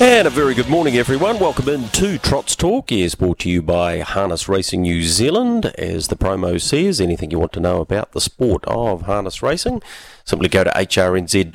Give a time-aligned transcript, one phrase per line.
[0.00, 1.38] And a very good morning, everyone.
[1.38, 2.90] Welcome in to Trots Talk.
[2.90, 5.66] Is brought to you by Harness Racing New Zealand.
[5.78, 9.82] As the promo says, anything you want to know about the sport of harness racing,
[10.24, 11.52] simply go to hrnz.co.nz.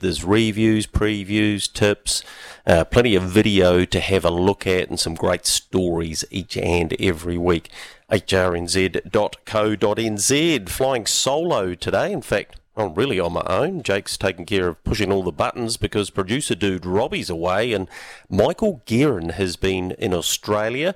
[0.00, 2.24] There's reviews, previews, tips,
[2.66, 6.92] uh, plenty of video to have a look at, and some great stories each and
[7.00, 7.70] every week.
[8.10, 9.08] hrnz.co.nz.
[10.68, 13.82] Flying solo today, in fact I'm really on my own.
[13.82, 17.86] Jake's taking care of pushing all the buttons because producer dude Robbie's away, and
[18.30, 20.94] Michael Guerin has been in Australia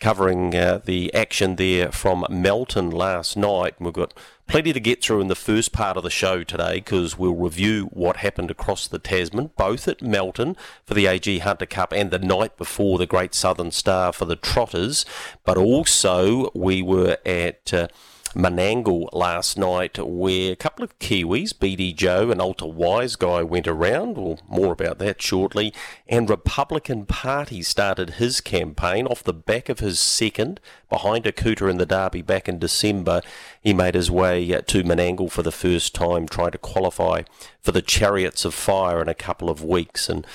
[0.00, 3.74] covering uh, the action there from Melton last night.
[3.78, 4.12] We've got
[4.46, 7.88] plenty to get through in the first part of the show today because we'll review
[7.92, 12.18] what happened across the Tasman, both at Melton for the AG Hunter Cup and the
[12.18, 15.06] night before the Great Southern Star for the Trotters,
[15.42, 17.72] but also we were at.
[17.72, 17.88] Uh,
[18.34, 23.68] Menangle last night, where a couple of Kiwis, BD Joe and Ultra Wise Guy, went
[23.68, 24.16] around.
[24.16, 25.72] Well, more about that shortly.
[26.08, 30.60] And Republican Party started his campaign off the back of his second
[30.90, 33.22] behind Akuta in the Derby back in December.
[33.60, 37.22] He made his way uh, to Menangle for the first time, trying to qualify
[37.62, 40.08] for the Chariots of Fire in a couple of weeks.
[40.08, 40.26] And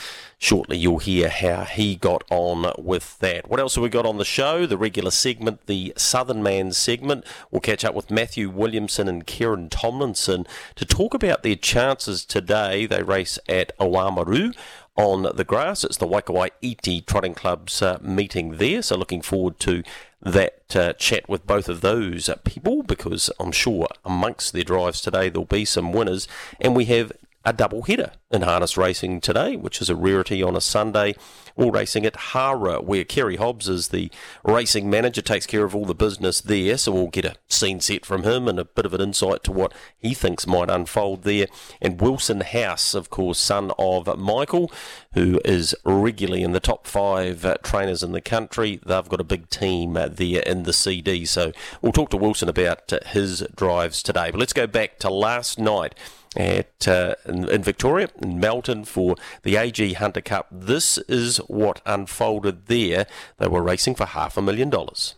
[0.41, 3.49] Shortly, you'll hear how he got on with that.
[3.49, 4.65] What else have we got on the show?
[4.65, 7.25] The regular segment, the Southern Man segment.
[7.51, 12.85] We'll catch up with Matthew Williamson and Kerryn Tomlinson to talk about their chances today.
[12.85, 14.55] They race at Oamaru
[14.95, 15.83] on the grass.
[15.83, 19.83] It's the Waikowai Iti Trotting Club's uh, meeting there, so looking forward to
[20.21, 25.27] that uh, chat with both of those people because I'm sure amongst their drives today
[25.27, 26.29] there'll be some winners.
[26.61, 27.11] And we have
[27.49, 31.15] a double header in harness racing today, which is a rarity on a Sunday.
[31.55, 34.11] All racing at Hawera, where Carey Hobbs is the
[34.43, 36.77] racing manager, takes care of all the business there.
[36.77, 39.51] So we'll get a scene set from him and a bit of an insight to
[39.51, 41.47] what he thinks might unfold there.
[41.81, 44.71] And Wilson House, of course, son of Michael,
[45.13, 48.79] who is regularly in the top five trainers in the country.
[48.85, 51.25] They've got a big team there in the CD.
[51.25, 51.51] So
[51.81, 54.29] we'll talk to Wilson about his drives today.
[54.29, 55.95] But let's go back to last night
[56.39, 60.47] at uh, in, in, Victoria, in Melton, for the AG Hunter Cup.
[60.49, 63.05] This is what unfolded there.
[63.37, 65.15] They were racing for half a million dollars.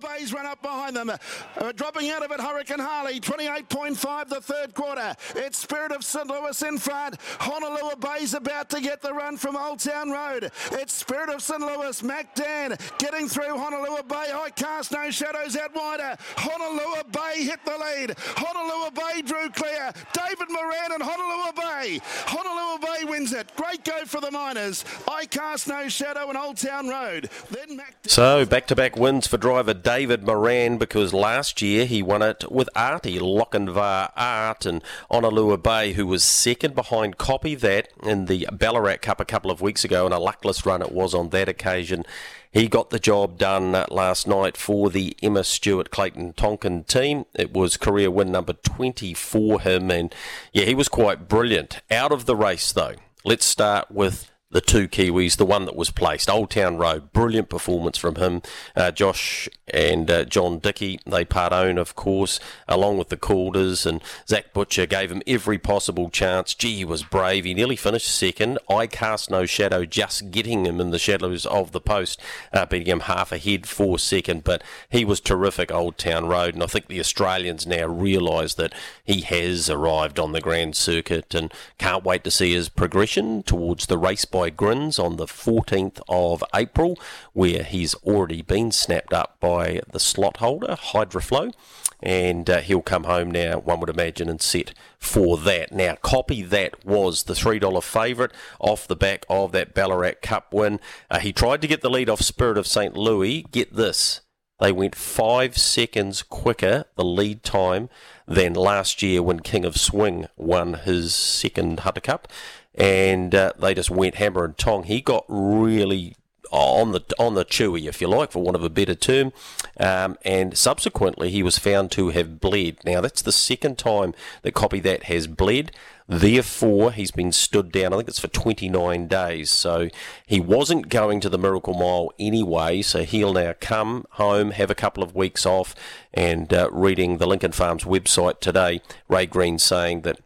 [0.00, 1.10] Bay's run up behind them.
[1.10, 5.14] Uh, dropping out of it, Hurricane Harley, 28.5 the third quarter.
[5.36, 6.26] It's Spirit of St.
[6.26, 7.16] Louis in front.
[7.40, 10.50] Honolulu Bay's about to get the run from Old Town Road.
[10.72, 11.60] It's Spirit of St.
[11.60, 14.32] Louis, Mac Dan getting through Honolulu Bay.
[14.32, 16.16] I cast no shadows out wider.
[16.36, 18.14] Honolulu Bay hit the lead.
[18.18, 19.92] Honolulu Bay drew clear.
[20.12, 21.52] David Moran and Honolulu
[21.88, 22.00] Bay.
[22.26, 23.54] Honolulu Bay wins it.
[23.56, 24.84] Great go for the Miners.
[25.10, 27.30] I cast no shadow in Old Town Road.
[27.50, 27.96] Then Mac.
[28.06, 32.50] So back to back wins for driver David Moran because last year he won it
[32.50, 38.48] with Artie Lochinvar Art and Honolulu Bay, who was second behind Copy That in the
[38.52, 41.48] Ballarat Cup a couple of weeks ago, and a luckless run it was on that
[41.48, 42.04] occasion.
[42.50, 47.26] He got the job done last night for the Emma Stewart Clayton Tonkin team.
[47.34, 50.14] It was career win number 20 for him, and
[50.52, 51.80] yeah, he was quite brilliant.
[51.90, 52.94] Out of the race, though,
[53.24, 57.50] let's start with the two Kiwis, the one that was placed, Old Town Road, brilliant
[57.50, 58.40] performance from him.
[58.74, 63.84] Uh, Josh and uh, John Dickey, they part own, of course, along with the Calders,
[63.84, 66.54] and Zach Butcher gave him every possible chance.
[66.54, 67.44] Gee, he was brave.
[67.44, 68.58] He nearly finished second.
[68.70, 72.18] I cast no shadow, just getting him in the shadows of the post,
[72.50, 76.62] uh, beating him half ahead for second, but he was terrific, Old Town Road, and
[76.62, 81.52] I think the Australians now realise that he has arrived on the grand circuit and
[81.76, 86.98] can't wait to see his progression towards the race Grins on the 14th of April,
[87.32, 91.52] where he's already been snapped up by the slot holder, Hydroflow,
[92.00, 95.72] and uh, he'll come home now, one would imagine, and set for that.
[95.72, 100.80] Now, copy that was the $3 favourite off the back of that Ballarat Cup win.
[101.10, 102.96] Uh, he tried to get the lead off Spirit of St.
[102.96, 103.44] Louis.
[103.50, 104.20] Get this.
[104.60, 107.88] They went five seconds quicker, the lead time,
[108.26, 112.28] than last year when King of Swing won his second Hunter Cup
[112.78, 114.84] and uh, they just went hammer and tong.
[114.84, 116.16] He got really
[116.50, 119.32] on the on the chewy, if you like, for want of a better term.
[119.78, 122.78] Um, and subsequently, he was found to have bled.
[122.84, 125.72] Now, that's the second time that Copy That has bled.
[126.10, 127.92] Therefore, he's been stood down.
[127.92, 129.50] I think it's for 29 days.
[129.50, 129.90] So
[130.26, 132.80] he wasn't going to the Miracle Mile anyway.
[132.80, 135.74] So he'll now come home, have a couple of weeks off,
[136.14, 140.18] and uh, reading the Lincoln Farms website today, Ray Green saying that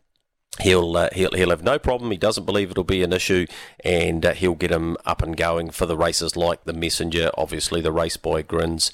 [0.61, 2.11] He'll, uh, he'll he'll have no problem.
[2.11, 3.47] He doesn't believe it'll be an issue,
[3.83, 7.81] and uh, he'll get him up and going for the races like the Messenger, obviously
[7.81, 8.93] the Race Boy Grins,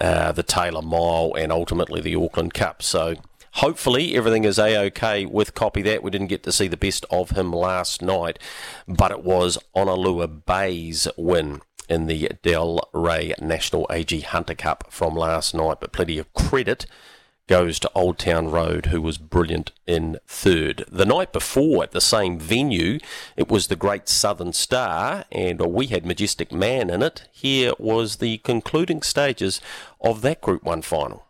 [0.00, 2.82] uh, the Taylor Mile, and ultimately the Auckland Cup.
[2.82, 3.14] So
[3.52, 6.02] hopefully everything is a-okay with Copy That.
[6.02, 8.40] We didn't get to see the best of him last night,
[8.88, 15.14] but it was Honolulu Bay's win in the Del Rey National AG Hunter Cup from
[15.14, 16.84] last night, but plenty of credit
[17.46, 20.84] goes to Old Town Road, who was brilliant in third.
[20.90, 22.98] The night before, at the same venue,
[23.36, 27.28] it was the Great Southern Star, and we had Majestic Man in it.
[27.30, 29.60] Here was the concluding stages
[30.00, 31.25] of that Group 1 final.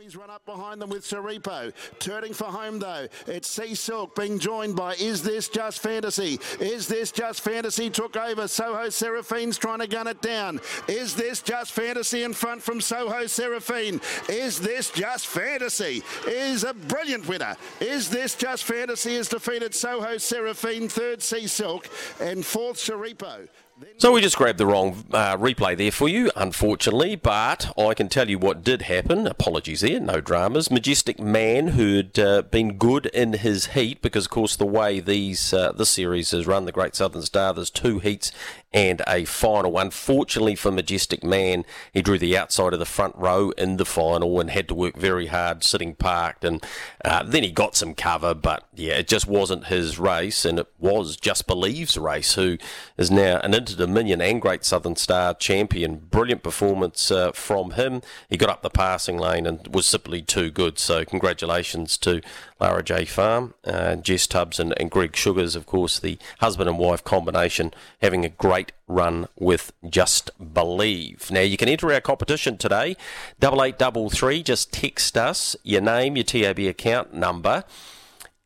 [0.00, 1.72] He's run up behind them with Saripo.
[1.98, 3.06] Turning for home though.
[3.26, 6.40] It's Sea Silk being joined by Is This Just Fantasy?
[6.58, 8.48] Is This Just Fantasy took over.
[8.48, 10.58] Soho Seraphine's trying to gun it down.
[10.88, 14.00] Is This Just Fantasy in front from Soho Seraphine?
[14.30, 16.02] Is This Just Fantasy?
[16.26, 17.54] Is a brilliant winner.
[17.80, 21.88] Is This Just Fantasy has defeated Soho Seraphine, third Sea Silk,
[22.20, 23.48] and fourth Saripo.
[23.96, 28.08] So we just grabbed the wrong uh, replay there for you, unfortunately, but I can
[28.08, 29.26] tell you what did happen.
[29.26, 30.70] Apologies there, no dramas.
[30.70, 35.52] Majestic Man, who'd uh, been good in his heat, because of course the way these
[35.52, 38.32] uh, this series is run, the Great Southern Star, there's two heats
[38.72, 39.78] and a final.
[39.78, 44.38] Unfortunately for Majestic Man, he drew the outside of the front row in the final
[44.38, 46.44] and had to work very hard sitting parked.
[46.44, 46.64] And
[47.04, 50.68] uh, then he got some cover, but yeah, it just wasn't his race, and it
[50.78, 52.58] was Just Believe's race, who
[52.96, 55.96] is now an Inter Dominion and Great Southern Star champion.
[55.96, 58.02] Brilliant performance uh, from him.
[58.28, 60.78] He got up the passing lane and was simply too good.
[60.78, 62.20] So congratulations to
[62.60, 63.04] Lara J.
[63.04, 67.72] Farm, uh, Jess Tubbs, and, and Greg Sugars, of course, the husband and wife combination,
[68.02, 71.30] having a great run with Just Believe.
[71.30, 72.96] Now, you can enter our competition today,
[73.38, 74.42] double eight double three.
[74.42, 77.64] Just text us your name, your TAB account number,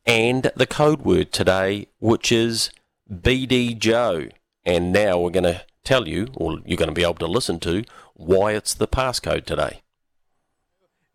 [0.06, 2.70] and the code word today, which is
[3.12, 4.28] BD Joe.
[4.64, 7.60] And now we're going to tell you, or you're going to be able to listen
[7.60, 7.84] to,
[8.14, 9.82] why it's the passcode today.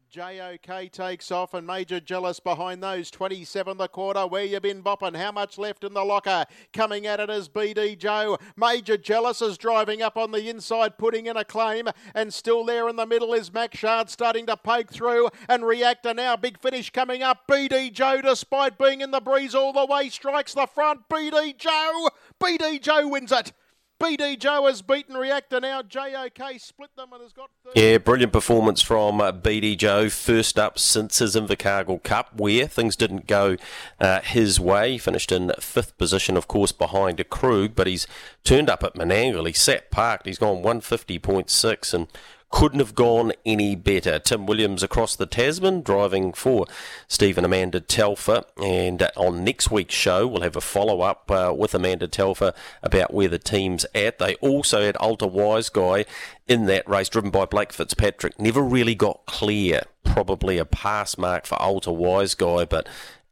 [0.09, 3.11] JOK takes off and Major Jealous behind those.
[3.11, 4.25] 27 the quarter.
[4.25, 5.15] Where you been bopping?
[5.15, 6.45] How much left in the locker?
[6.73, 8.39] Coming at it as BD Joe.
[8.57, 11.89] Major Jealous is driving up on the inside, putting in a claim.
[12.15, 16.15] And still there in the middle is Mac Shard starting to poke through and reactor
[16.15, 16.35] now.
[16.35, 17.47] Big finish coming up.
[17.47, 21.07] BD Joe, despite being in the breeze all the way, strikes the front.
[21.07, 22.09] BD Joe.
[22.41, 23.53] BD Joe wins it.
[23.99, 25.81] BD Joe has beaten Reactor now.
[25.81, 27.49] JOK split them and has got.
[27.75, 30.09] Yeah, brilliant performance from uh, BD Joe.
[30.09, 33.57] First up since his Invercargill Cup, where things didn't go
[33.99, 34.93] uh, his way.
[34.93, 38.07] He finished in fifth position, of course, behind a Krug, but he's
[38.43, 39.45] turned up at Menangle.
[39.45, 40.25] He sat parked.
[40.25, 42.07] He's gone 150.6 and
[42.51, 44.17] couldn't have gone any better.
[44.17, 46.65] Tim Williams across the Tasman driving for
[47.07, 48.43] Stephen Amanda Telfer.
[48.61, 53.13] And on next week's show, we'll have a follow up uh, with Amanda Telfer about
[53.13, 54.17] where the team's at.
[54.17, 56.05] They also had Alta Wise Guy
[56.47, 58.39] in that race, driven by Blake Fitzpatrick.
[58.39, 59.83] Never really got clear.
[60.03, 62.87] Probably a pass mark for Alta Wise Guy, but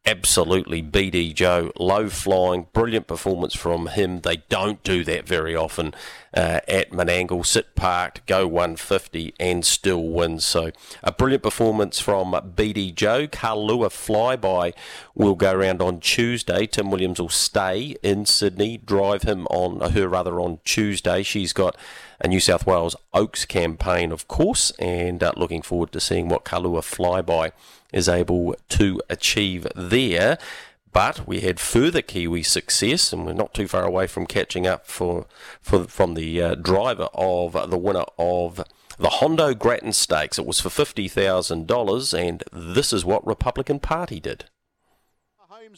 [0.07, 4.21] absolutely BD Joe, low flying, brilliant performance from him.
[4.21, 5.93] They don't do that very often
[6.33, 7.45] uh, at Menangle.
[7.45, 10.39] Sit parked, go 150 and still win.
[10.39, 10.71] So
[11.03, 13.27] a brilliant performance from BD Joe.
[13.27, 14.73] Karlua Flyby
[15.13, 16.65] will go around on Tuesday.
[16.65, 21.21] Tim Williams will stay in Sydney, drive him on her rather on Tuesday.
[21.21, 21.75] She's got
[22.19, 26.45] a New South Wales Oaks campaign, of course, and uh, looking forward to seeing what
[26.45, 27.51] Kalua Flyby
[27.93, 30.37] is able to achieve there.
[30.93, 34.87] But we had further Kiwi success, and we're not too far away from catching up
[34.87, 35.27] for,
[35.61, 38.63] for from the uh, driver of the winner of
[38.97, 40.39] the Hondo Grattan Stakes.
[40.39, 44.45] It was for $50,000, and this is what Republican Party did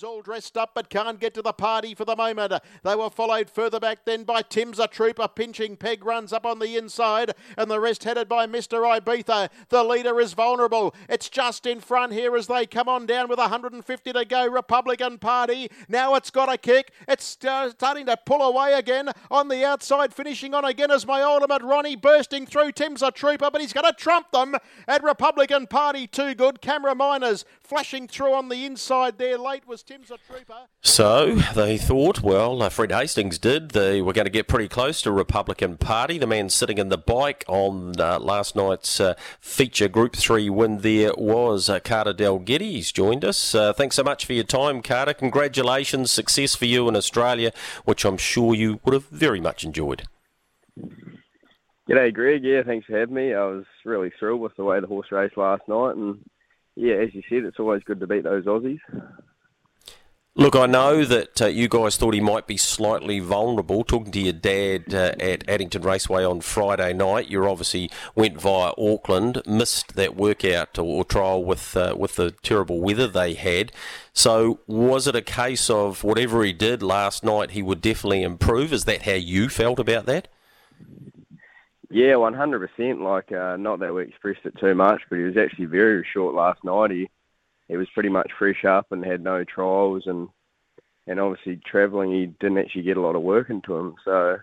[0.04, 2.54] all dressed up but can't get to the party for the moment.
[2.84, 5.28] They were followed further back then by Tim's a Trooper.
[5.28, 8.84] Pinching Peg runs up on the inside and the rest headed by Mr.
[8.84, 9.50] Ibiza.
[9.70, 10.94] The leader is vulnerable.
[11.10, 14.48] It's just in front here as they come on down with 150 to go.
[14.48, 15.70] Republican Party.
[15.88, 16.92] Now it's got a kick.
[17.08, 20.14] It's starting to pull away again on the outside.
[20.14, 22.74] Finishing on again as my ultimate Ronnie bursting through.
[22.74, 24.56] Tim's a Trooper but he's going to trump them
[24.88, 26.06] at Republican Party.
[26.06, 26.62] Too good.
[26.62, 29.38] Camera Miners flashing through on the inside there.
[29.38, 30.66] Late was Tim's a trooper.
[30.82, 33.72] So they thought, well, uh, Fred Hastings did.
[33.72, 36.18] They were going to get pretty close to Republican Party.
[36.18, 40.80] The man sitting in the bike on uh, last night's uh, feature Group 3 win
[40.80, 42.72] there was uh, Carter Dalgety.
[42.72, 43.54] He's joined us.
[43.54, 45.14] Uh, thanks so much for your time, Carter.
[45.14, 46.10] Congratulations.
[46.10, 47.52] Success for you in Australia,
[47.86, 50.08] which I'm sure you would have very much enjoyed.
[51.88, 52.44] G'day, Greg.
[52.44, 53.36] Yeah, thanks for having me.
[53.36, 56.20] I was really thrilled with the way the horse raced last night and
[56.80, 58.80] yeah, as you said, it's always good to beat those Aussies.
[60.36, 63.84] Look, I know that uh, you guys thought he might be slightly vulnerable.
[63.84, 68.72] Talking to your dad uh, at Addington Raceway on Friday night, you obviously went via
[68.78, 73.74] Auckland, missed that workout or, trial with uh, with the terrible weather they had.
[74.14, 78.72] So, was it a case of whatever he did last night, he would definitely improve?
[78.72, 80.30] Is that how you felt about that?
[81.90, 83.02] Yeah, one hundred percent.
[83.02, 86.36] Like, uh, not that we expressed it too much, but he was actually very short
[86.36, 86.92] last night.
[86.92, 87.10] He
[87.70, 90.28] he was pretty much fresh up and had no trials and
[91.08, 94.38] and obviously travelling he didn't actually get a lot of work into him so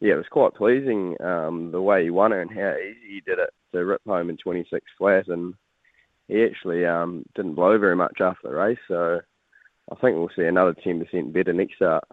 [0.00, 3.20] yeah it was quite pleasing um, the way he won it and how easy he
[3.20, 5.54] did it to rip home in 26 flat and
[6.28, 9.20] he actually um, didn't blow very much after the race so
[9.90, 12.04] I think we'll see another 10% better next start.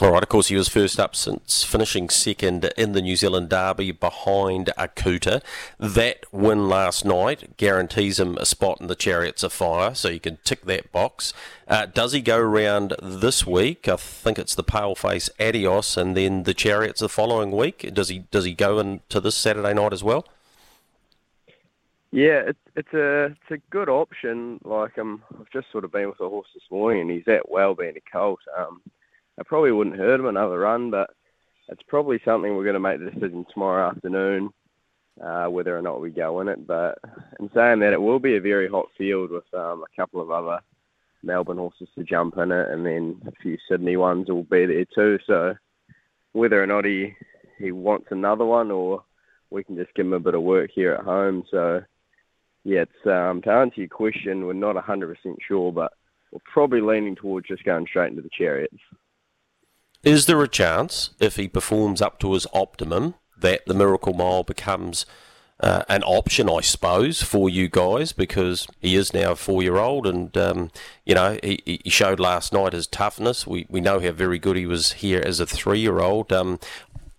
[0.00, 3.48] All right, of course, he was first up since finishing second in the New Zealand
[3.48, 5.42] Derby behind Akuta.
[5.76, 10.20] That win last night guarantees him a spot in the Chariots of Fire, so you
[10.20, 11.32] can tick that box.
[11.66, 13.88] Uh, does he go around this week?
[13.88, 17.92] I think it's the Paleface Adios and then the Chariots the following week.
[17.92, 20.24] Does he does he go into this Saturday night as well?
[22.12, 24.60] Yeah, it's it's a it's a good option.
[24.62, 27.50] Like um, I've just sort of been with a horse this morning, and he's at
[27.50, 28.38] well being a colt.
[28.56, 28.80] Um,
[29.38, 31.10] I probably wouldn't hurt him another run, but
[31.68, 34.50] it's probably something we're going to make the decision tomorrow afternoon
[35.22, 36.66] uh, whether or not we go in it.
[36.66, 36.98] But
[37.40, 40.30] in saying that, it will be a very hot field with um, a couple of
[40.30, 40.60] other
[41.22, 44.84] Melbourne horses to jump in it, and then a few Sydney ones will be there
[44.94, 45.18] too.
[45.26, 45.54] So
[46.32, 47.14] whether or not he
[47.58, 49.02] he wants another one, or
[49.50, 51.44] we can just give him a bit of work here at home.
[51.50, 51.82] So
[52.64, 55.16] yeah, it's um, to answer your question, we're not 100%
[55.46, 55.92] sure, but
[56.30, 58.76] we're probably leaning towards just going straight into the chariots.
[60.04, 64.44] Is there a chance, if he performs up to his optimum, that the Miracle Mile
[64.44, 65.06] becomes
[65.60, 70.36] uh, an option, I suppose, for you guys because he is now a four-year-old, and
[70.36, 70.70] um,
[71.04, 73.46] you know he, he, showed last night his toughness.
[73.46, 76.32] We we know how very good he was here as a three-year-old.
[76.32, 76.60] Um,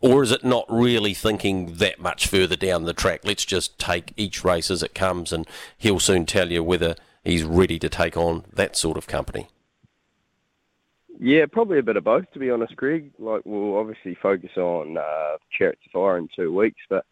[0.02, 3.22] or is it not really thinking that much further down the track?
[3.26, 5.46] Let's just take each race as it comes, and
[5.78, 6.96] he'll soon tell you whether
[7.26, 9.50] he's ready to take on that sort of company.
[11.22, 13.12] Yeah, probably a bit of both, to be honest, Greg.
[13.20, 17.06] Like, we'll obviously focus on uh, Chariots of Fire in two weeks, but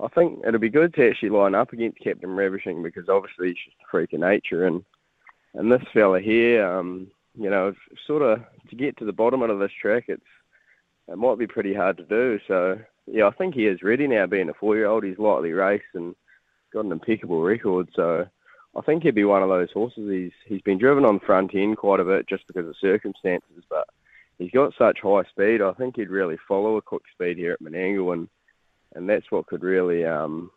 [0.00, 3.56] I think it'll be good to actually line up against Captain Ravishing because obviously he's
[3.56, 4.84] just a freak of nature, and
[5.54, 7.74] and this fella here, um, you know,
[8.06, 8.40] sort of
[8.70, 10.20] to get to the bottom of this track, it's
[11.06, 12.40] it might be pretty hard to do.
[12.48, 14.26] So yeah, I think he is ready now.
[14.26, 16.14] Being a four-year-old, he's lightly raced and
[16.72, 17.88] got an impeccable record.
[17.94, 18.26] So
[18.76, 20.08] I think he'd be one of those horses.
[20.10, 23.86] He's he's been driven on front end quite a bit just because of circumstances, but
[24.38, 25.62] he's got such high speed.
[25.62, 28.28] I think he'd really follow a quick speed here at Menangle, and
[28.94, 30.50] and that's what could really um,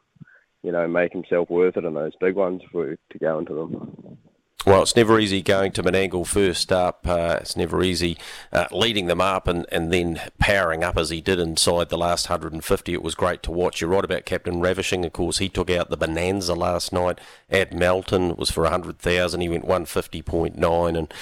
[0.63, 4.17] you know make himself worth it in those big ones we to go into them.
[4.63, 7.07] Well, it's never easy going to Menangle first up.
[7.07, 8.15] Uh, it's never easy
[8.53, 12.29] uh, leading them up and, and then powering up as he did inside the last
[12.29, 12.93] 150.
[12.93, 13.81] It was great to watch.
[13.81, 15.03] You're right about Captain Ravishing.
[15.03, 17.17] Of course, he took out the Bonanza last night
[17.49, 18.29] at Melton.
[18.29, 19.41] It was for 100,000.
[19.41, 20.97] He went 150.9.
[20.97, 21.13] And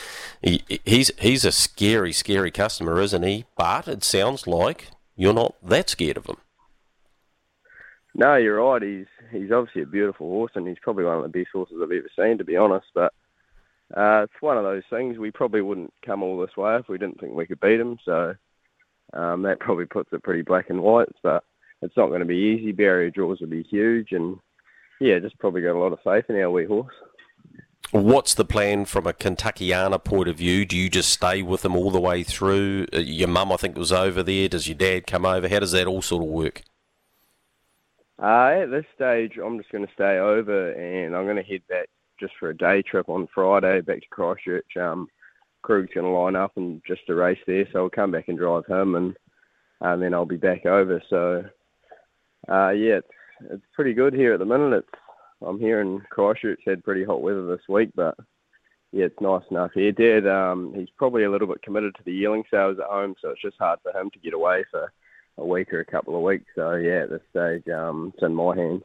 [0.42, 3.46] he, he's, he's a scary, scary customer, isn't he?
[3.56, 6.38] But it sounds like you're not that scared of him.
[8.16, 8.82] No, you're right.
[8.82, 11.92] He's he's obviously a beautiful horse, and he's probably one of the best horses I've
[11.92, 12.88] ever seen, to be honest.
[12.94, 13.14] But
[13.96, 15.18] uh, it's one of those things.
[15.18, 17.98] We probably wouldn't come all this way if we didn't think we could beat them.
[18.06, 18.36] So
[19.14, 21.10] um, that probably puts it pretty black and white.
[21.24, 21.44] But
[21.82, 22.72] it's not going to be easy.
[22.72, 24.38] Barrier draws will be huge, and
[25.00, 26.94] yeah, just probably got a lot of faith in our wee horse.
[27.92, 30.64] What's the plan from a Kentuckiana point of view?
[30.64, 32.86] Do you just stay with them all the way through?
[32.94, 34.48] Uh, your mum, I think, was over there.
[34.48, 35.50] Does your dad come over?
[35.50, 36.62] How does that all sort of work?
[38.22, 41.62] Uh, at this stage, I'm just going to stay over and I'm going to head
[41.68, 41.90] back
[42.20, 44.78] just for a day trip on Friday back to Christchurch.
[44.78, 45.08] Um,
[45.62, 48.38] Krug's going to line up and just a race there, so I'll come back and
[48.38, 49.16] drive him, and
[49.82, 51.02] and then I'll be back over.
[51.10, 51.46] So,
[52.50, 53.08] uh, yeah, it's
[53.50, 54.74] it's pretty good here at the minute.
[54.74, 55.02] It's
[55.46, 56.62] I'm here in Christchurch.
[56.66, 58.18] Had pretty hot weather this week, but
[58.92, 59.92] yeah, it's nice enough here.
[59.92, 63.30] Dad, um, he's probably a little bit committed to the yearling sales at home, so
[63.30, 64.92] it's just hard for him to get away for
[65.38, 66.46] a week or a couple of weeks.
[66.56, 68.84] So yeah, at this stage, um, it's in my hands.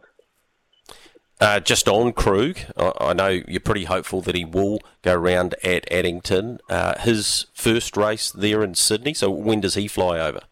[1.40, 5.90] Uh, just on Krug, I, know you're pretty hopeful that he will go round at
[5.92, 6.58] Addington.
[6.68, 9.14] Uh, his first race there in Sydney.
[9.14, 10.42] So when does he fly over?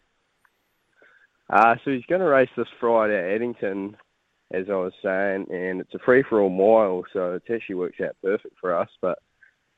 [1.49, 3.95] Uh, so he's going to race this Friday at Addington,
[4.51, 8.01] as I was saying, and it's a free for all mile, so it actually works
[8.01, 8.89] out perfect for us.
[9.01, 9.19] But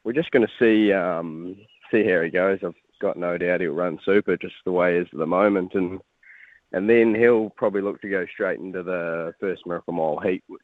[0.04, 1.56] we're just going to see um,
[1.92, 2.60] see how he goes.
[2.64, 5.74] I've got no doubt he'll run super, just the way he is at the moment,
[5.76, 6.00] and
[6.72, 10.62] and then he'll probably look to go straight into the first Miracle Mile heat, which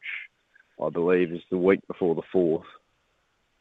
[0.80, 2.66] I believe is the week before the fourth.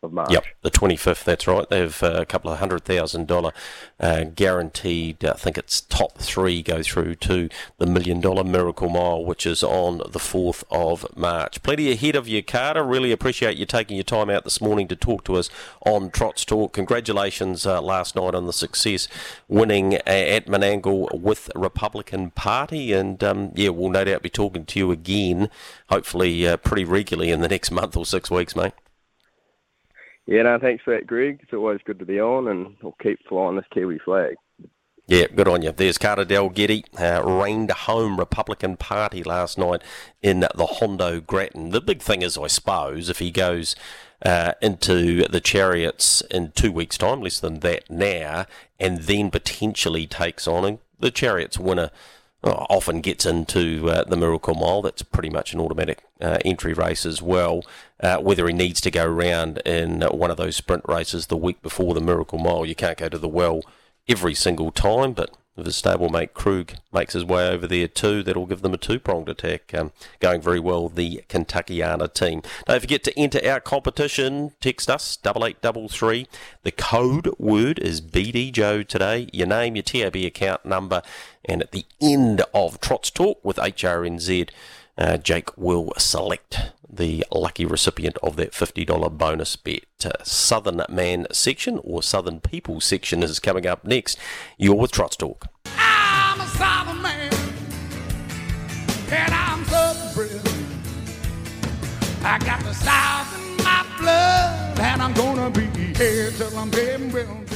[0.04, 0.32] Of March.
[0.32, 1.68] Yep, the 25th, that's right.
[1.70, 3.52] They have uh, a couple of hundred thousand dollar
[4.00, 9.24] uh, guaranteed, I think it's top three go through to the million dollar Miracle Mile,
[9.24, 11.62] which is on the 4th of March.
[11.62, 12.84] Plenty ahead of you, Carter.
[12.84, 15.50] Really appreciate you taking your time out this morning to talk to us
[15.86, 16.74] on Trots Talk.
[16.74, 19.08] Congratulations uh, last night on the success
[19.48, 22.92] winning at Menangle with Republican Party.
[22.94, 25.50] And um, yeah, we'll no doubt be talking to you again,
[25.90, 28.74] hopefully uh, pretty regularly in the next month or six weeks, mate.
[30.32, 31.42] Yeah, no, thanks for that, Greg.
[31.44, 34.36] It's always good to be on, and we'll keep flying this Kiwi flag.
[35.06, 35.74] Yeah, good on you.
[35.74, 39.82] There's Carter Dalgety, uh, reigned home Republican Party last night
[40.22, 41.72] in the Hondo Grattan.
[41.72, 43.76] The big thing is, I suppose, if he goes
[44.26, 48.46] uh, into the chariots in two weeks' time, less than that now,
[48.80, 51.92] and then potentially takes on the chariots winner
[52.44, 54.82] often gets into uh, the Miracle Mile.
[54.82, 57.64] That's pretty much an automatic uh, entry race as well.
[58.00, 61.62] Uh, whether he needs to go around in one of those sprint races the week
[61.62, 63.62] before the Miracle Mile, you can't go to the well
[64.08, 68.46] every single time, but if his stablemate Krug makes his way over there too, that'll
[68.46, 69.74] give them a two-pronged attack.
[69.74, 72.42] Um, going very well, the Kentuckiana team.
[72.66, 74.54] Don't forget to enter our competition.
[74.62, 76.28] Text us, double eight double three.
[76.64, 79.28] The code word is BD Joe today.
[79.34, 81.02] Your name, your TAB account number,
[81.46, 84.50] and at the end of Trots Talk with HRNZ,
[84.98, 89.86] uh, Jake will select the lucky recipient of that $50 bonus bet.
[90.04, 94.18] Uh, Southern Man section or Southern People section is coming up next.
[94.58, 95.46] You're with Trots Talk.
[95.78, 97.34] I'm a Southern man,
[99.10, 99.52] and I'm.
[102.24, 105.66] I got the South in my blood, and I'm gonna be
[105.98, 107.51] here till I'm dead.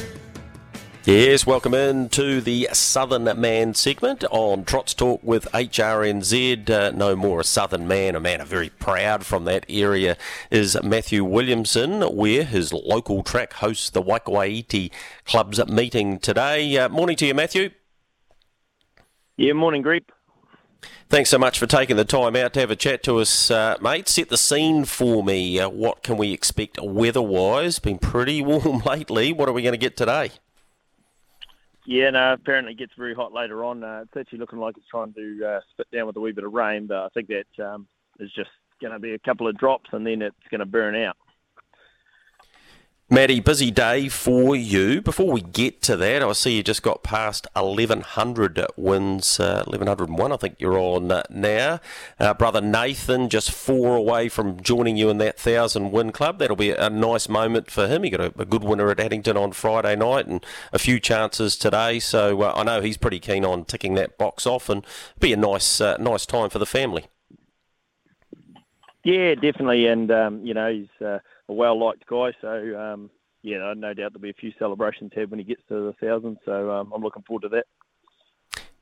[1.06, 6.68] Yes, welcome in to the Southern Man segment on Trots Talk with HRNZ.
[6.68, 10.16] Uh, no more a Southern man, a man very proud from that area
[10.50, 14.90] is Matthew Williamson, where his local track hosts the Waikouaiti
[15.24, 16.76] Club's meeting today.
[16.76, 17.70] Uh, morning to you, Matthew.
[19.36, 20.02] Yeah, morning, Greg.
[21.08, 23.76] Thanks so much for taking the time out to have a chat to us, uh,
[23.80, 24.08] mate.
[24.08, 25.60] Set the scene for me.
[25.60, 27.78] Uh, what can we expect weather-wise?
[27.78, 29.32] Been pretty warm lately.
[29.32, 30.32] What are we going to get today?
[31.86, 33.84] Yeah, no, apparently it gets very hot later on.
[33.84, 36.44] Uh, it's actually looking like it's trying to uh, spit down with a wee bit
[36.44, 37.86] of rain, but I think that um,
[38.18, 40.96] is just going to be a couple of drops and then it's going to burn
[40.96, 41.16] out.
[43.08, 45.00] Maddie, busy day for you.
[45.00, 50.32] Before we get to that, I see you just got past 1,100 wins, uh, 1,101
[50.32, 51.78] I think you're on uh, now.
[52.18, 56.40] Uh, brother Nathan just four away from joining you in that 1,000 win club.
[56.40, 58.02] That'll be a nice moment for him.
[58.02, 61.56] He got a, a, good winner at Addington on Friday night and a few chances
[61.56, 64.84] today, so uh, I know he's pretty keen on ticking that box off and
[65.20, 67.04] be a nice, uh, nice time for the family.
[69.04, 72.32] Yeah, definitely, and um, you know he's uh, a well liked guy.
[72.40, 73.10] So um,
[73.42, 76.38] yeah, no doubt there'll be a few celebrations here when he gets to the thousand.
[76.44, 77.66] So um, I'm looking forward to that.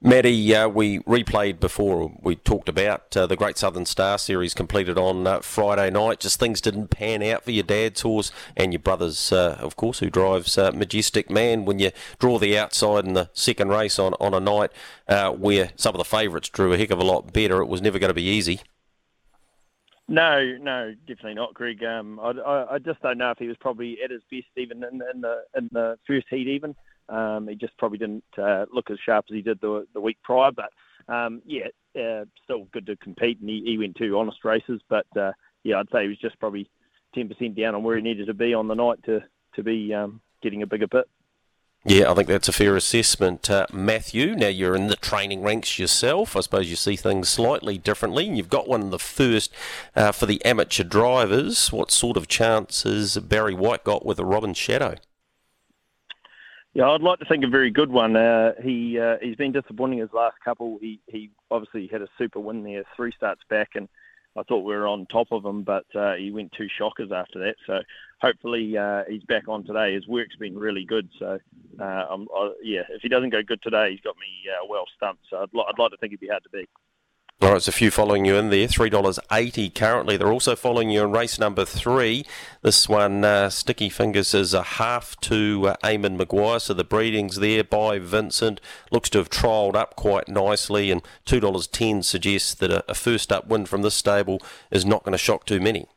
[0.07, 2.12] Matty, uh, we replayed before.
[2.20, 6.20] We talked about uh, the Great Southern Star Series completed on uh, Friday night.
[6.20, 10.00] Just things didn't pan out for your dad's horse and your brother's, uh, of course,
[10.00, 11.64] who drives uh, Majestic Man.
[11.64, 14.72] When you draw the outside in the second race on, on a night
[15.09, 17.81] uh, where some of the favourites drew a heck of a lot better, it was
[17.81, 18.61] never going to be easy.
[20.06, 21.82] No, no, definitely not, Greg.
[21.82, 24.84] Um, I, I, I, just don't know if he was probably at his best even
[24.84, 26.46] in, in the in the first heat.
[26.46, 26.74] Even
[27.08, 30.18] um, he just probably didn't uh, look as sharp as he did the the week
[30.22, 30.50] prior.
[30.52, 30.70] But
[31.12, 34.82] um, yeah, uh, still good to compete, and he, he went two honest races.
[34.90, 36.68] But uh, yeah, I'd say he was just probably
[37.14, 39.22] ten percent down on where he needed to be on the night to
[39.54, 41.08] to be um, getting a bigger bit.
[41.86, 44.34] Yeah, I think that's a fair assessment, uh, Matthew.
[44.34, 46.34] Now you're in the training ranks yourself.
[46.34, 48.24] I suppose you see things slightly differently.
[48.24, 49.52] You've got one in the first
[49.94, 51.70] uh, for the amateur drivers.
[51.70, 54.94] What sort of chance has Barry White got with a Robin Shadow?
[56.72, 58.16] Yeah, I'd like to think a very good one.
[58.16, 60.78] Uh, he uh, he's been disappointing his last couple.
[60.80, 63.90] He he obviously had a super win there, three starts back, and
[64.36, 67.38] I thought we were on top of him, but uh, he went two shockers after
[67.40, 67.56] that.
[67.66, 67.80] So
[68.20, 69.94] hopefully uh, he's back on today.
[69.94, 71.08] His work's been really good.
[71.18, 71.38] So
[71.80, 75.24] uh, I, yeah, if he doesn't go good today, he's got me uh, well stumped.
[75.30, 76.68] So I'd, li- I'd like to think he'd be hard to beat.
[77.40, 78.68] All right, there's a few following you in there.
[78.68, 80.16] Three dollars eighty currently.
[80.16, 82.24] They're also following you in race number three.
[82.62, 86.60] This one, uh, Sticky Fingers, is a half to uh, Eamon Maguire.
[86.60, 88.60] So the breeding's there by Vincent.
[88.92, 92.94] Looks to have trialled up quite nicely, and two dollars ten suggests that a, a
[92.94, 95.88] first up win from this stable is not going to shock too many.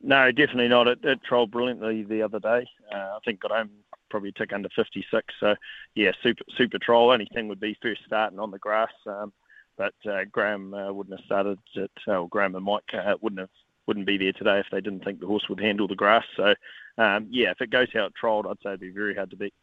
[0.00, 0.86] No, definitely not.
[0.86, 2.66] It, it trialled brilliantly the other day.
[2.90, 3.70] Uh, I think got home
[4.10, 5.34] probably tick under 56.
[5.40, 5.54] So,
[5.94, 7.10] yeah, super super trial.
[7.10, 8.92] Only thing would be first starting on the grass.
[9.06, 9.32] Um,
[9.76, 11.90] but uh, Graham uh, wouldn't have started it.
[12.06, 13.50] Uh, Graham and Mike uh, wouldn't have
[13.86, 16.24] wouldn't be there today if they didn't think the horse would handle the grass.
[16.36, 16.54] So,
[16.98, 19.36] um, yeah, if it goes how out trialled, I'd say it'd be very hard to
[19.36, 19.54] beat.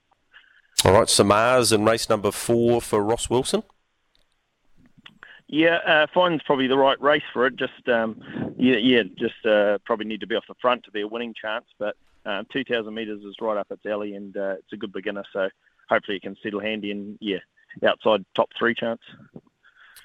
[0.84, 3.64] All right, Samars in race number four for Ross Wilson.
[5.48, 7.56] Yeah, uh, Fine's probably the right race for it.
[7.56, 8.20] Just um,
[8.58, 11.36] yeah, yeah, just uh, probably need to be off the front to be a winning
[11.40, 11.66] chance.
[11.78, 15.24] But um, 2,000 metres is right up its alley, and uh, it's a good beginner.
[15.32, 15.50] So
[15.90, 17.40] hopefully it can settle handy and yeah,
[17.86, 19.02] outside top three chance.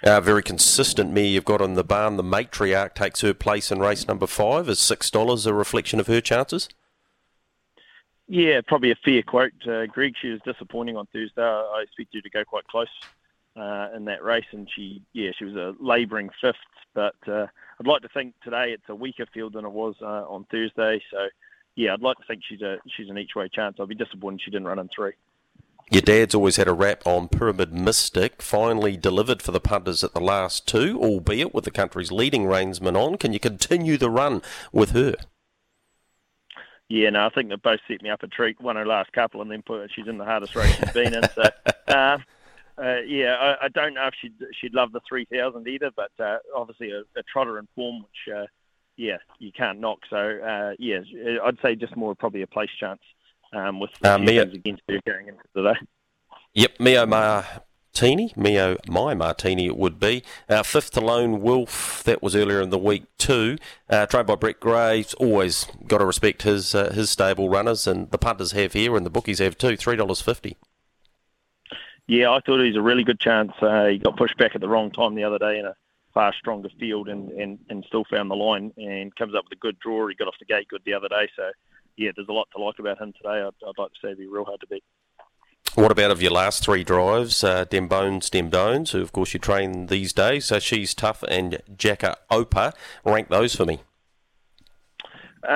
[0.03, 2.17] Uh, very consistent mare you've got on the barn.
[2.17, 4.69] The matriarch takes her place in race number five.
[4.69, 6.69] Is six dollars a reflection of her chances?
[8.27, 10.15] Yeah, probably a fair quote, uh, Greg.
[10.23, 11.43] She was disappointing on Thursday.
[11.43, 12.89] I expect you to go quite close
[13.57, 16.57] uh, in that race, and she, yeah, she was a labouring fifth.
[16.95, 20.25] But uh, I'd like to think today it's a weaker field than it was uh,
[20.29, 21.03] on Thursday.
[21.11, 21.27] So,
[21.81, 23.77] yeah, I'd like to think she's a she's an each way chance.
[23.81, 25.13] I'd be disappointed she didn't run in three.
[25.91, 30.13] Your dad's always had a rap on Pyramid Mystic, finally delivered for the punters at
[30.13, 33.17] the last two, albeit with the country's leading reinsman on.
[33.17, 35.15] Can you continue the run with her?
[36.89, 38.61] Yeah, no, I think they both set me up a treat.
[38.61, 41.23] Won her last couple, and then put she's in the hardest race she's been in.
[41.35, 41.43] So,
[41.89, 42.19] uh,
[42.77, 46.11] uh, yeah, I, I, don't know if she'd she'd love the three thousand either, but
[46.23, 48.47] uh, obviously a, a, trotter in form, which uh,
[49.01, 50.01] yeah, you can't knock.
[50.11, 50.99] So uh, yeah,
[51.43, 53.01] I'd say just more probably a place chance
[53.55, 55.79] um, with the uh, Mio, against her going into today.
[56.53, 60.23] Yep, Mio Martini, Mio My Martini it would be.
[60.51, 63.57] Uh, fifth to Lone Wolf, that was earlier in the week too.
[63.89, 68.11] Uh, trained by Brett Gray, always got to respect his uh, his stable runners, and
[68.11, 69.79] the punters have here, and the bookies have too.
[69.79, 70.59] Three dollars fifty.
[72.07, 73.53] Yeah, I thought he was a really good chance.
[73.63, 75.75] Uh, he got pushed back at the wrong time the other day in a
[76.13, 79.61] far stronger field and, and, and still found the line and comes up with a
[79.61, 80.09] good draw.
[80.09, 81.29] He got off the gate good the other day.
[81.37, 81.51] So,
[81.97, 83.41] yeah, there's a lot to like about him today.
[83.41, 84.85] I'd, I'd like to say it'd be real hard to beat.
[85.75, 89.33] What about of your last three drives, uh, Dem Bones, Dem Bones, who of course
[89.35, 90.47] you train these days?
[90.47, 92.73] So she's tough and Jacka Opa.
[93.05, 93.81] Rank those for me.
[95.43, 95.47] Uh,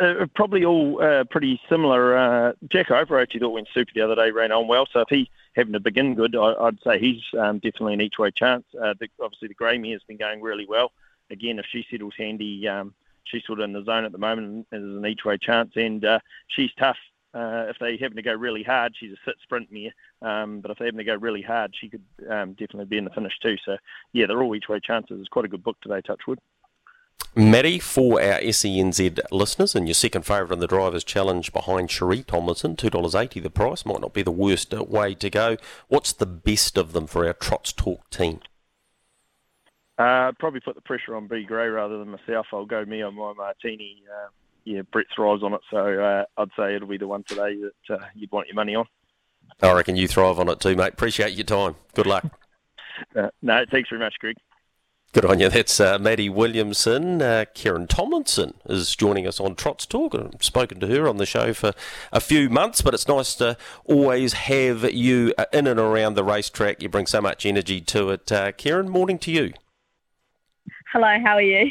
[0.00, 2.16] uh probably all uh, pretty similar.
[2.16, 4.86] Uh, Jack Opa actually thought went super the other day, ran on well.
[4.92, 8.18] So if he having to begin good, I, would say he's um, definitely an each
[8.18, 8.64] way chance.
[8.74, 10.92] Uh, the, obviously the grey mare has been going really well.
[11.30, 14.66] Again, if she settles handy, um, she's sort of in the zone at the moment
[14.72, 15.72] and is an each way chance.
[15.76, 16.98] And uh, she's tough.
[17.40, 19.92] If they happen to go really hard, she's a sit sprint mare.
[20.22, 23.04] Um, but if they happen to go really hard, she could um, definitely be in
[23.04, 23.56] the finish too.
[23.64, 23.76] So
[24.12, 25.20] yeah, they're all each way chances.
[25.20, 26.40] It's quite a good book today, Touchwood.
[27.38, 32.24] Maddie, for our SENZ listeners, and your second favourite in the Drivers' Challenge behind Cherie
[32.24, 35.56] Tomlinson, $2.80 the price, might not be the worst way to go.
[35.86, 38.40] What's the best of them for our Trots Talk team?
[39.96, 42.48] Uh, probably put the pressure on B Gray rather than myself.
[42.52, 44.02] I'll go Mio My Martini.
[44.12, 44.30] Uh,
[44.64, 48.00] yeah, Brett thrives on it, so uh, I'd say it'll be the one today that
[48.00, 48.86] uh, you'd want your money on.
[49.62, 50.92] I reckon you thrive on it too, mate.
[50.94, 51.76] Appreciate your time.
[51.94, 52.24] Good luck.
[53.14, 54.34] Uh, no, thanks very much, Greg.
[55.14, 55.48] Good on you.
[55.48, 57.22] That's uh, Maddie Williamson.
[57.22, 60.14] Uh, Kerryn Tomlinson is joining us on Trots Talk.
[60.14, 61.72] I've spoken to her on the show for
[62.12, 66.24] a few months, but it's nice to always have you uh, in and around the
[66.24, 66.82] racetrack.
[66.82, 68.30] You bring so much energy to it.
[68.30, 69.54] Uh, Kerryn, morning to you.
[70.92, 71.70] Hello, how are you?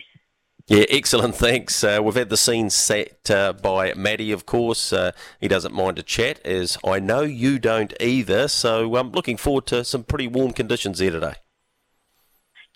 [0.66, 1.36] Yeah, excellent.
[1.36, 1.84] Thanks.
[1.84, 4.92] Uh, we've had the scene set uh, by Maddie, of course.
[4.92, 8.48] Uh, he doesn't mind a chat, as I know you don't either.
[8.48, 11.36] So I'm looking forward to some pretty warm conditions there today.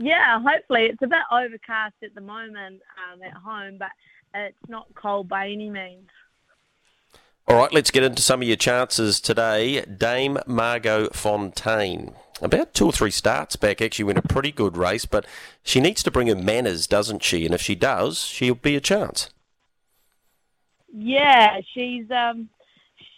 [0.01, 0.85] Yeah, hopefully.
[0.85, 3.91] It's a bit overcast at the moment um, at home, but
[4.33, 6.09] it's not cold by any means.
[7.47, 9.81] All right, let's get into some of your chances today.
[9.81, 12.13] Dame Margot Fontaine.
[12.41, 15.25] About two or three starts back, actually went a pretty good race, but
[15.61, 17.45] she needs to bring her manners, doesn't she?
[17.45, 19.29] And if she does, she'll be a chance.
[20.93, 22.49] Yeah, she's um,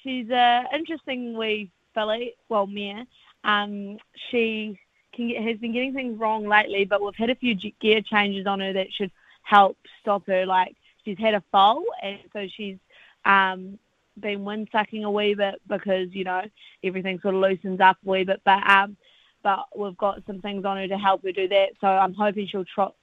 [0.04, 3.06] she's a interesting wee filly, well mare.
[3.44, 3.98] Um,
[4.30, 4.80] she
[5.14, 8.48] can get, has been getting things wrong lately, but we've had a few gear changes
[8.48, 9.12] on her that should
[9.44, 10.46] help stop her.
[10.46, 12.78] Like she's had a fall, and so she's
[13.26, 13.78] um,
[14.20, 16.42] been wind sucking a wee bit because you know
[16.84, 18.42] everything sort of loosens up a wee bit.
[18.44, 18.98] But um,
[19.44, 21.70] but we've got some things on her to help her do that.
[21.82, 22.96] So I'm hoping she'll trot.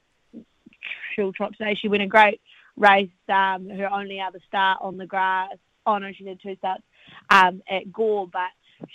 [1.14, 1.76] She'll trot today.
[1.80, 2.40] She went a great
[2.76, 3.10] race.
[3.28, 5.56] Um, her only other start on the grass.
[5.86, 6.82] Oh no, she did two starts
[7.30, 8.50] um, at Gore, but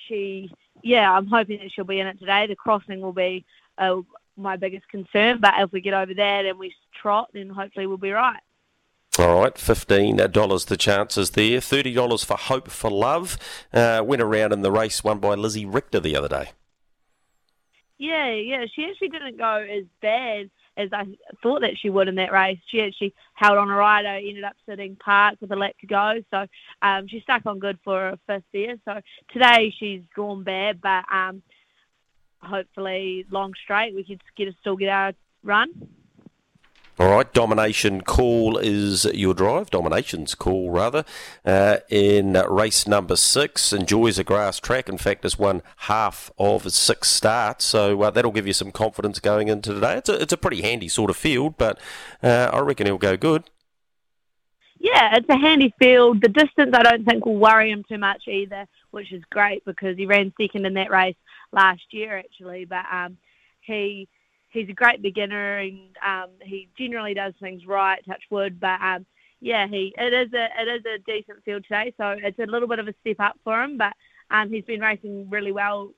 [0.08, 0.52] she
[0.84, 2.48] yeah, I'm hoping that she'll be in it today.
[2.48, 3.46] The crossing will be
[3.78, 4.02] uh,
[4.38, 7.98] my biggest concern, but if we get over that and we trot, then hopefully we'll
[7.98, 8.40] be right.
[9.18, 11.62] All right, fifteen dollars the chances there.
[11.62, 13.38] Thirty dollars for Hope for Love.
[13.72, 16.50] Uh, went around in the race won by Lizzie Richter the other day.
[17.98, 21.06] Yeah, yeah, she actually didn't go as bad as I
[21.42, 22.60] thought that she would in that race.
[22.68, 26.16] She actually held on a rider, ended up sitting park with a lap to go.
[26.32, 26.46] So
[26.82, 28.76] um, she stuck on good for a fifth there.
[28.86, 29.00] So
[29.32, 31.42] today she's gone bad, but um,
[32.42, 35.70] hopefully long straight we could get still get our run.
[36.98, 39.70] All right, Domination Call is your drive.
[39.70, 41.04] Domination's call, rather.
[41.44, 44.88] Uh, in race number six, enjoys a grass track.
[44.88, 49.20] In fact, has won half of six starts, so uh, that'll give you some confidence
[49.20, 49.98] going into today.
[49.98, 51.82] It's a, it's a pretty handy sort of field, but
[52.24, 53.50] uh, I reckon he'll go good.
[54.80, 56.22] Yeah, it's a handy field.
[56.22, 59.98] The distance I don't think will worry him too much either, which is great because
[59.98, 61.18] he ran second in that race
[61.52, 62.64] last year actually.
[62.64, 63.18] But um,
[63.62, 64.08] he
[64.56, 68.04] he's a great beginner and um, he generally does things right.
[68.06, 69.06] Touch wood, but um,
[69.42, 72.68] yeah, he it is a it is a decent field today, so it's a little
[72.68, 73.78] bit of a step up for him.
[73.78, 73.94] But
[74.32, 75.92] um, he's been racing really well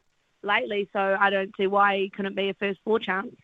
[0.44, 3.36] lately, so I don't see why he couldn't be a first four chance.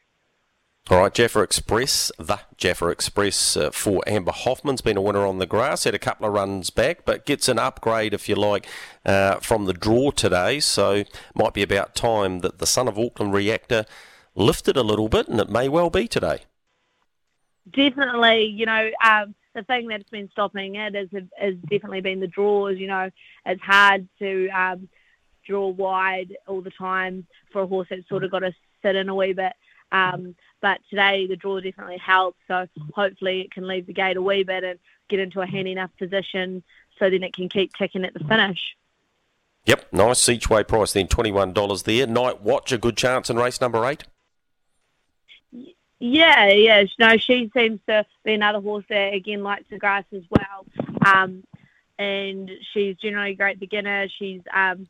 [0.89, 5.39] All right, Jaffa Express, the Jaffa Express uh, for Amber Hoffman's been a winner on
[5.39, 5.86] the grass.
[5.86, 8.67] Had a couple of runs back, but gets an upgrade, if you like,
[9.06, 10.60] uh, from the draw today.
[10.60, 13.86] So might be about time that the Son of Auckland reactor
[14.36, 16.41] lifted a little bit, and it may well be today.
[17.72, 22.28] Definitely, you know, um, the thing that's been stopping it is has definitely been the
[22.28, 22.78] draws.
[22.78, 23.10] You know,
[23.46, 24.89] it's hard to um,
[25.46, 29.10] draw wide all the time for a horse that's sort of got to sit in
[29.10, 29.54] a wee bit.
[29.91, 34.22] Um, but today the draw definitely helps, so hopefully it can leave the gate a
[34.22, 36.63] wee bit and get into a handy enough position
[36.98, 38.76] so then it can keep ticking at the finish.
[39.65, 42.08] Yep, nice each way price then, $21 there.
[42.08, 44.04] Night Watch, a good chance in race number eight?
[46.06, 46.84] Yeah, yeah.
[47.00, 50.66] No, she seems to be another horse that again likes the grass as well.
[51.06, 51.46] Um,
[51.98, 54.10] and she's generally a great beginner.
[54.20, 54.86] She's um,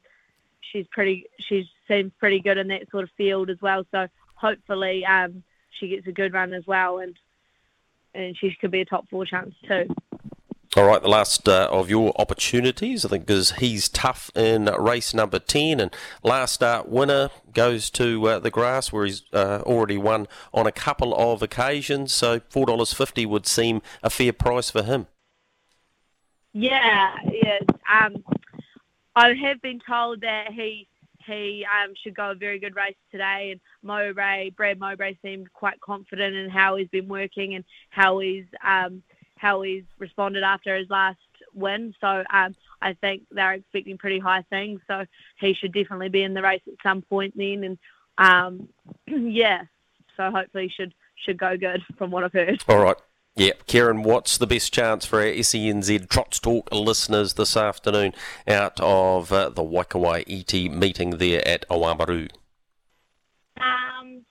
[0.71, 1.27] she's pretty.
[1.39, 3.85] She seems pretty good in that sort of field as well.
[3.91, 5.43] So hopefully, um,
[5.79, 7.15] she gets a good run as well, and
[8.15, 9.85] and she could be a top four chance too.
[10.75, 15.13] All right, the last uh, of your opportunities, I think, is he's tough in race
[15.13, 15.79] number 10.
[15.79, 20.65] And last start winner goes to uh, the grass, where he's uh, already won on
[20.65, 22.11] a couple of occasions.
[22.11, 25.05] So $4.50 would seem a fair price for him.
[26.53, 27.59] Yeah, yeah.
[27.91, 28.23] Um,
[29.15, 30.87] I have been told that he
[31.27, 33.51] he um, should go a very good race today.
[33.51, 38.45] And Mowbray, Brad Mowbray seemed quite confident in how he's been working and how he's.
[38.65, 39.03] Um,
[39.43, 41.19] how he's responded after his last
[41.53, 41.93] win.
[41.99, 44.79] So um, I think they're expecting pretty high things.
[44.87, 45.05] So
[45.39, 47.63] he should definitely be in the race at some point then.
[47.63, 47.77] And
[48.17, 48.69] um,
[49.31, 49.63] yeah,
[50.17, 50.93] so hopefully should
[51.25, 52.63] should go good from what I've heard.
[52.67, 52.97] All right.
[53.35, 58.13] Yeah, Kerryn, what's the best chance for our SENZ Trots Talk listeners this afternoon
[58.47, 62.29] out of uh, the Waikouaiti meeting there at Oamaru?
[63.59, 64.23] Um,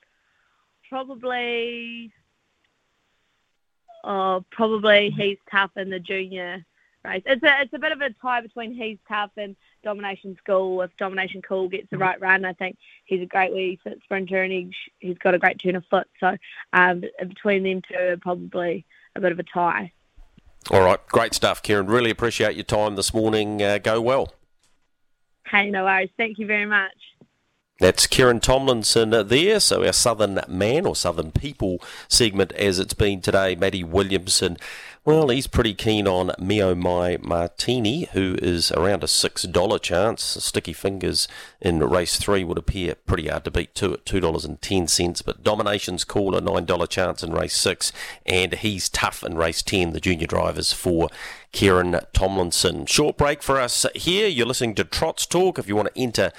[0.88, 2.12] probably
[4.04, 6.64] oh, probably he's tough in the junior
[7.04, 7.22] race.
[7.26, 10.80] It's a it's a bit of a tie between he's tough and Domination's Call.
[10.82, 14.52] If Domination Call gets the right run, I think he's a great wee sprinter and
[14.52, 16.08] he's he's got a great turn of foot.
[16.20, 16.36] So
[16.72, 18.84] um, between them two, probably
[19.16, 19.92] a bit of a tie.
[20.70, 21.88] All right, great stuff, Kerryn.
[21.88, 23.60] Really appreciate your time this morning.
[23.60, 24.32] Uh, go well.
[25.46, 26.10] Hey, no worries.
[26.16, 26.92] Thank you very much.
[27.80, 29.58] That's Kerryn Tomlinson there.
[29.58, 34.56] So our Southern Man or Southern People segment, as it's been today, Matty Williamson.
[35.04, 40.22] Well, he's pretty keen on Mio My Martini, who is around a $6 chance.
[40.22, 41.26] Sticky fingers
[41.60, 45.24] in race three would appear pretty hard to beat too at $2.10.
[45.24, 47.92] But Domination's Call, a $9 chance in race six.
[48.24, 51.08] And he's tough in race 10, the junior drivers for
[51.52, 52.86] Kerryn Tomlinson.
[52.86, 54.28] Short break for us here.
[54.28, 55.58] You're listening to Trots Talk.
[55.58, 56.30] If you want to enter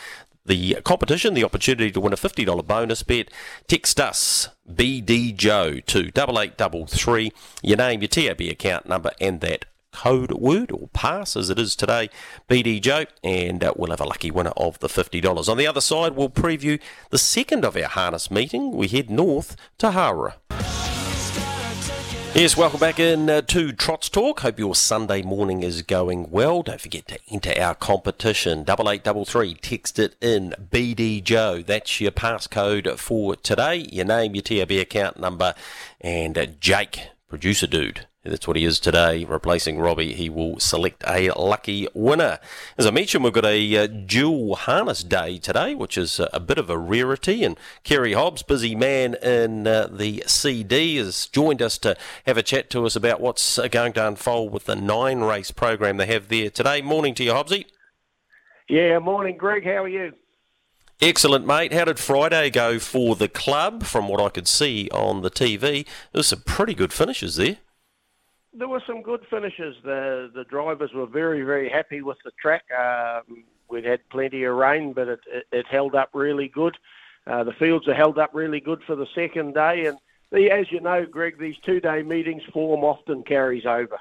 [0.46, 3.30] the competition, the opportunity to win a $50 bonus bet,
[3.68, 10.32] text us BD Joe to 8833, your name, your TAB account number, and that code
[10.32, 12.10] word or pass as it is today,
[12.50, 15.48] BD Joe, and uh, we'll have a lucky winner of the $50.
[15.48, 16.80] On the other side, we'll preview
[17.12, 18.72] the second of our harness meeting.
[18.72, 20.34] We head north to Hawera.
[22.36, 24.40] Yes, welcome back in uh, to Trots Talk.
[24.40, 26.64] Hope your Sunday morning is going well.
[26.64, 28.64] Don't forget to enter our competition.
[28.64, 29.54] Double eight double three.
[29.54, 30.56] Text it in.
[30.60, 31.62] BD Joe.
[31.62, 33.86] That's your passcode for today.
[33.92, 35.54] Your name, your TAB account number,
[36.02, 40.14] and uh, Jake, producer dude, that's what he is today, replacing Robbie.
[40.14, 42.40] He will select a lucky winner.
[42.78, 46.40] As I mentioned, we've got a uh, dual harness day today, which is a, a
[46.40, 47.44] bit of a rarity.
[47.44, 52.44] And Carey Hobbs, busy man in uh, the CD, has joined us to have a
[52.44, 56.06] chat to us about what's uh, going to unfold with the nine race program they
[56.06, 56.82] have there today.
[56.82, 57.66] Morning to you, Hobbsy.
[58.70, 59.66] Yeah, morning, Greg.
[59.66, 60.14] How are you?
[61.02, 61.74] Excellent, mate.
[61.74, 63.84] How did Friday go for the club?
[63.84, 67.58] From what I could see on the TV, there's some pretty good finishes there
[68.54, 69.76] there were some good finishes.
[69.84, 72.64] The the drivers were very very happy with the track.
[72.72, 76.78] Um, we'd had plenty of rain, but it, it, it held up really good.
[77.26, 79.98] Uh, the fields are held up really good for the second day, and
[80.32, 83.98] the, as you know, Greg, these two-day meetings form often carries over.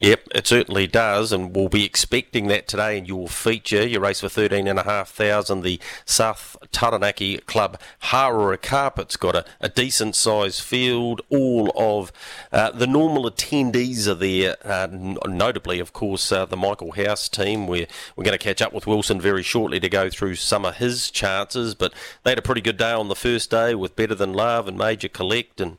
[0.00, 3.84] Yep, it certainly does, and we'll be expecting that today in your feature.
[3.84, 5.62] Your race for thirteen and a half thousand.
[5.62, 11.22] The South Taranaki Club Hāora Carpet's got a, a decent sized field.
[11.30, 12.12] All of
[12.52, 14.86] uh, the normal attendees are there, uh,
[15.26, 17.66] notably, of course, uh, the Michael House team.
[17.66, 20.76] We're, we're going to catch up with Wilson very shortly to go through some of
[20.76, 24.14] his chances, but they had a pretty good day on the first day with Better
[24.14, 25.78] Than Love and Major Collect and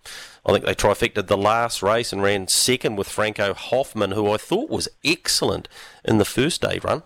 [0.50, 4.38] I think they trifected the last race and ran second with Franco Hoffman, who I
[4.38, 5.70] thought was excellent
[6.04, 7.04] in the first day run.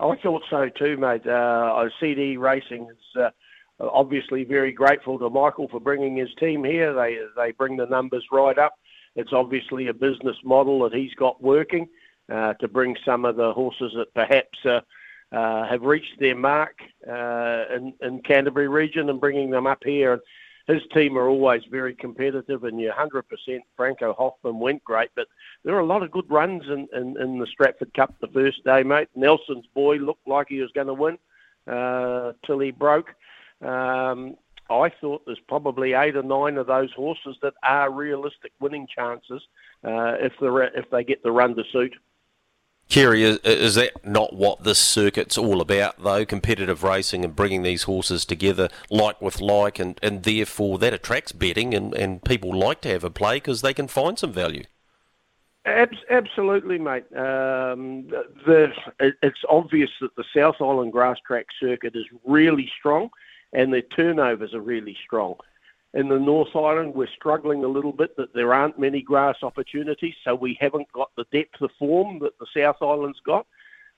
[0.00, 1.26] I thought so too, mate.
[1.26, 3.30] Uh, CD Racing is uh,
[3.78, 6.92] obviously very grateful to Michael for bringing his team here.
[6.92, 8.74] They they bring the numbers right up.
[9.14, 11.88] It's obviously a business model that he's got working
[12.30, 14.80] uh, to bring some of the horses that perhaps uh,
[15.32, 16.76] uh, have reached their mark
[17.08, 20.14] uh, in, in Canterbury region and bringing them up here.
[20.14, 20.22] And
[20.66, 23.22] his team are always very competitive, and you're 100%
[23.76, 25.28] Franco Hoffman went great, but
[25.64, 28.64] there are a lot of good runs in, in, in the Stratford Cup the first
[28.64, 29.08] day, mate.
[29.14, 31.18] Nelson's boy looked like he was going to win
[31.66, 33.10] uh, till he broke.
[33.62, 34.36] Um,
[34.68, 39.42] I thought there's probably eight or nine of those horses that are realistic winning chances
[39.84, 41.94] uh, if, if they get the run to suit.
[42.88, 46.24] Carey, is, is, that not what this circuit's all about, though?
[46.24, 51.32] Competitive racing and bringing these horses together, like with like, and, and therefore that attracts
[51.32, 54.62] betting, and, and people like to have a play because they can find some value.
[55.66, 57.04] Absolutely, mate.
[57.16, 58.06] Um,
[58.46, 58.68] the,
[59.00, 63.10] it's obvious that the South Island grass track circuit is really strong,
[63.52, 65.34] and their turnovers are really strong
[65.96, 70.14] in the North Island, we're struggling a little bit that there aren't many grass opportunities,
[70.22, 73.46] so we haven't got the depth of form that the South Island's got.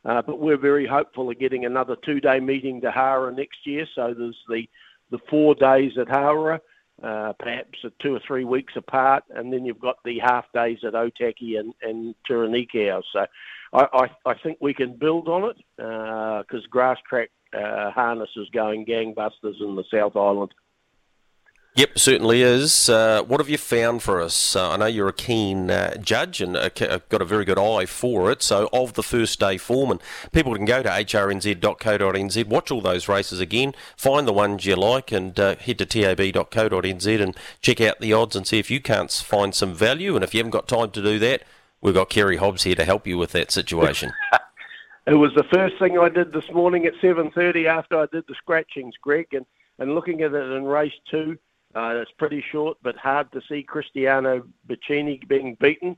[0.05, 3.85] Uh, but we're very hopeful of getting another two-day meeting to Hawera next year.
[3.97, 4.69] So there's the
[5.11, 6.61] the four days at Hawera,
[7.03, 10.93] uh, perhaps two or three weeks apart, and then you've got the half days at
[10.93, 13.03] Otaki and, and Tauherenikau.
[13.13, 13.27] So
[13.73, 18.31] I, I, I think we can build on it because uh, grass track uh, harness
[18.37, 20.53] is going gangbusters in the South Island.
[21.79, 22.89] Yep, certainly is.
[22.89, 24.57] Uh, what have you found for us?
[24.57, 27.87] Uh, I know you're a keen uh, judge and uh, got a very good eye
[27.87, 28.43] for it.
[28.43, 30.01] So, of the first day form, and
[30.33, 35.13] people can go to hrnz.co.nz, watch all those races again, find the ones you like,
[35.13, 39.13] and uh, head to tab.co.nz and check out the odds and see if you can't
[39.13, 40.17] find some value.
[40.17, 41.45] And if you haven't got time to do that,
[41.81, 44.13] we've got Carey Hobbs here to help you with that situation.
[45.07, 48.35] it was the first thing I did this morning at 7:30 after I did the
[48.35, 49.47] scratchings, Greg, and
[49.79, 51.39] and looking at it in race two
[51.79, 55.97] uh, it's pretty short, but hard to see Cristiano Bacchini being beaten.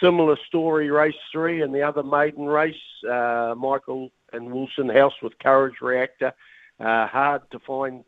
[0.00, 2.74] Similar story, race three, and the other maiden race,
[3.08, 6.32] uh, Michael and Wilson House with Courage Reactor.
[6.78, 8.04] Uh, hard to find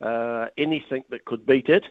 [0.00, 1.84] uh, anything that could beat it.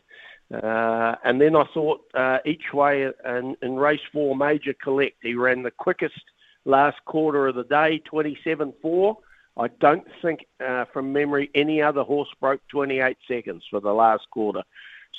[0.54, 5.34] Uh, and then I thought uh, each way in, in race four, Major Collect, he
[5.34, 6.22] ran the quickest
[6.64, 9.18] last quarter of the day, 27 4.
[9.58, 14.30] I don't think, uh, from memory, any other horse broke 28 seconds for the last
[14.32, 14.64] quarter.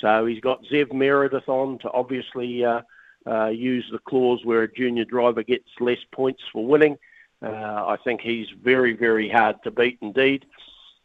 [0.01, 2.81] So he's got Zev Meredith on to obviously uh,
[3.27, 6.97] uh, use the clause where a junior driver gets less points for winning.
[7.42, 10.47] Uh, I think he's very, very hard to beat indeed.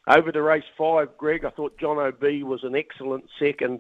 [0.08, 3.80] Over to race five, Greg, I thought John O'B was an excellent second.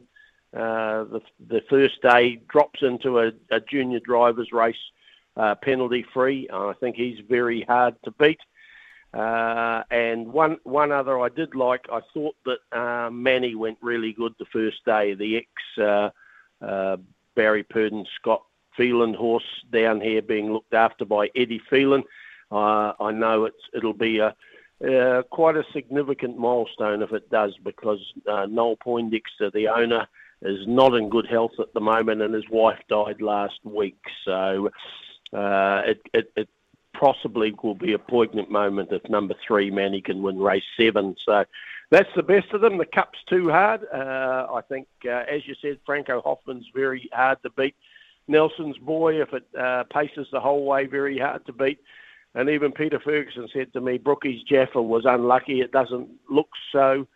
[0.54, 4.76] Uh, the, the first day drops into a, a junior driver's race
[5.38, 6.50] uh, penalty free.
[6.52, 8.40] I think he's very hard to beat.
[9.18, 14.14] Uh, and one one other I did like, I thought that uh, Manny went really
[14.14, 15.16] good the first day.
[15.16, 15.48] The ex
[15.80, 16.10] uh,
[16.64, 16.98] uh,
[17.36, 18.44] Barry Purdon Scott
[18.76, 22.04] Phelan horse down here being looked after by Eddie Phelan.
[22.52, 24.36] Uh, I know it's it'll be a
[25.32, 30.08] quite a significant milestone if it does because Noel Poindexter, the owner,
[30.44, 33.98] is not in good health at the moment, and his wife died last week.
[34.24, 34.70] So
[35.34, 36.50] it, it, it
[37.00, 41.16] possibly will be a poignant moment if number three Manny can win race seven.
[41.26, 41.46] So
[41.92, 42.78] that's the best of them.
[42.78, 43.82] The cup's too hard.
[43.94, 47.76] Uh, I think, uh, as you said, Franco Hoffman's very hard to beat.
[48.28, 51.80] Nelson's boy, if it uh, paces the whole way, very hard to beat.
[52.36, 55.62] And even Peter Ferguson said to me, Brookie's Jaffa was unlucky.
[55.62, 57.08] It doesn't look so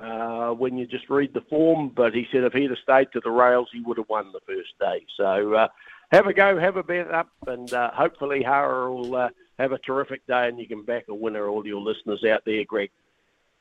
[0.00, 3.20] uh, when you just read the form, but he said if he'd have stayed to
[3.20, 5.04] the rails, he would have won the first day.
[5.16, 5.68] So uh,
[6.12, 9.28] have a go, have a bet up, and uh, hopefully Hawera will uh,
[9.60, 12.64] have a terrific day and you can back a winner, all your listeners out there,
[12.64, 12.90] Greg.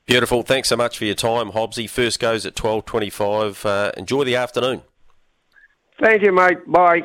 [0.06, 0.42] Beautiful.
[0.42, 1.88] Thanks so much for your time, Hobbsy.
[1.88, 3.66] First goes at 12.25.
[3.66, 4.82] Uh, enjoy the afternoon.
[6.02, 6.66] Thank you, mate.
[6.68, 7.02] Bye.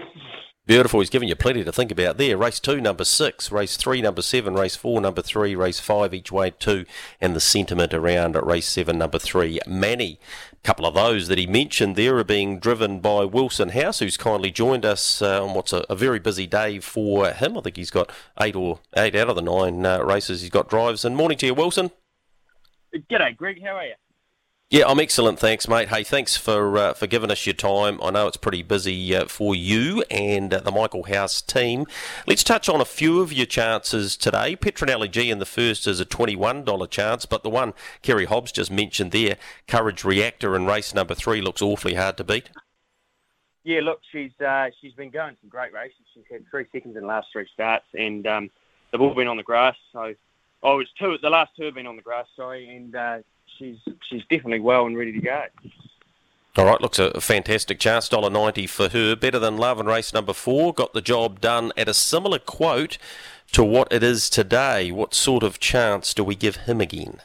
[0.66, 1.00] Beautiful.
[1.00, 2.38] He's giving you plenty to think about there.
[2.38, 3.52] Race two, number six.
[3.52, 4.54] Race three, number seven.
[4.54, 5.54] Race four, number three.
[5.54, 6.86] Race five, each way two.
[7.20, 10.18] And the sentiment around race seven, number three, Manny.
[10.52, 14.16] A couple of those that he mentioned there are being driven by Wilson House, who's
[14.16, 17.58] kindly joined us uh, on what's a, a, very busy day for him.
[17.58, 18.10] I think he's got
[18.40, 21.04] eight or eight out of the nine uh, races he's got drives.
[21.04, 21.90] And morning to you, Wilson.
[22.94, 23.62] G'day, Greg.
[23.62, 23.94] How are you?
[24.74, 25.90] Yeah, I'm excellent, thanks, mate.
[25.90, 28.02] Hey, thanks for uh, for giving us your time.
[28.02, 31.86] I know it's pretty busy uh, for you and uh, the Michael House team.
[32.26, 34.56] Let's touch on a few of your chances today.
[34.56, 37.72] Petronelli G in the first is a $21 chance, but the one
[38.02, 39.36] Carey Hobbs just mentioned there,
[39.68, 42.50] Courage Reactor in race number three, looks awfully hard to beat.
[43.62, 46.04] Yeah, look, she's uh, she's been going some great races.
[46.12, 48.50] She's had three seconds in the last three starts, and um,
[48.90, 49.76] they've all been on the grass.
[49.92, 50.16] So,
[50.64, 51.16] oh, it's two.
[51.22, 53.18] The last two have been on the grass, sorry, and uh,
[53.58, 53.76] she's
[54.08, 55.44] she's definitely well and ready to go.
[56.56, 58.08] All right, looks a fantastic chance.
[58.08, 60.72] Dollar ninety for her, better than Love and Race number four.
[60.72, 62.96] Got the job done at a similar quote
[63.52, 64.92] to what it is today.
[64.92, 67.20] What sort of chance do we give him again?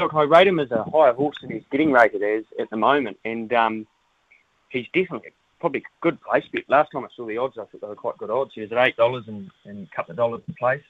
[0.00, 2.76] Look, I rate him as a higher horse than he's getting rated as at the
[2.76, 3.86] moment, and um,
[4.70, 6.64] he's definitely probably a good place bet.
[6.68, 8.52] Last time I saw the odds, I thought they were quite good odds.
[8.54, 10.82] He was at eight dollars and, and a couple of dollars in place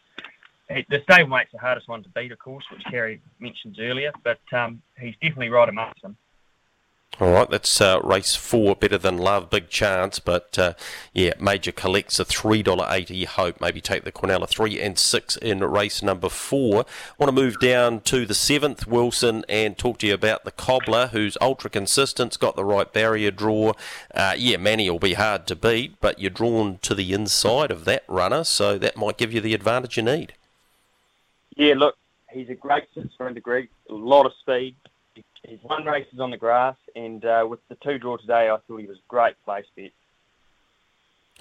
[0.68, 4.40] the stable mate's the hardest one to beat, of course, which Carey mentioned earlier, but
[4.52, 6.16] um, he's definitely right amongst them.
[7.20, 10.74] All right, that's uh, race four, better than love, big chance, but uh,
[11.12, 13.24] yeah, major collects a three dollar eighty.
[13.24, 16.80] Hope maybe take the Quinella three and six in race number four.
[16.80, 20.50] I want to move down to the seventh, Wilson, and talk to you about the
[20.50, 23.74] Cobbler, who's ultra consistent, got the right barrier draw.
[24.12, 27.84] Uh, yeah, Manny will be hard to beat, but you're drawn to the inside of
[27.84, 30.32] that runner, so that might give you the advantage you need.
[31.56, 31.96] Yeah, look,
[32.30, 33.68] he's a great sprinter, Greg.
[33.90, 34.76] A lot of speed.
[35.46, 38.80] He's won races on the grass, and uh, with the two draw today, I thought
[38.80, 39.92] he was a great place bet.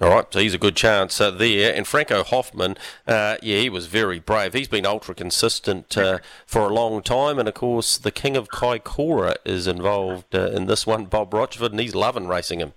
[0.00, 1.72] All right, so he's a good chance uh, there.
[1.72, 4.52] And Franco Hoffman, uh, yeah, he was very brave.
[4.52, 7.38] He's been ultra consistent uh, for a long time.
[7.38, 11.70] And of course, the king of Kaikoura is involved uh, in this one, Bob Rochford,
[11.70, 12.72] and he's loving racing him.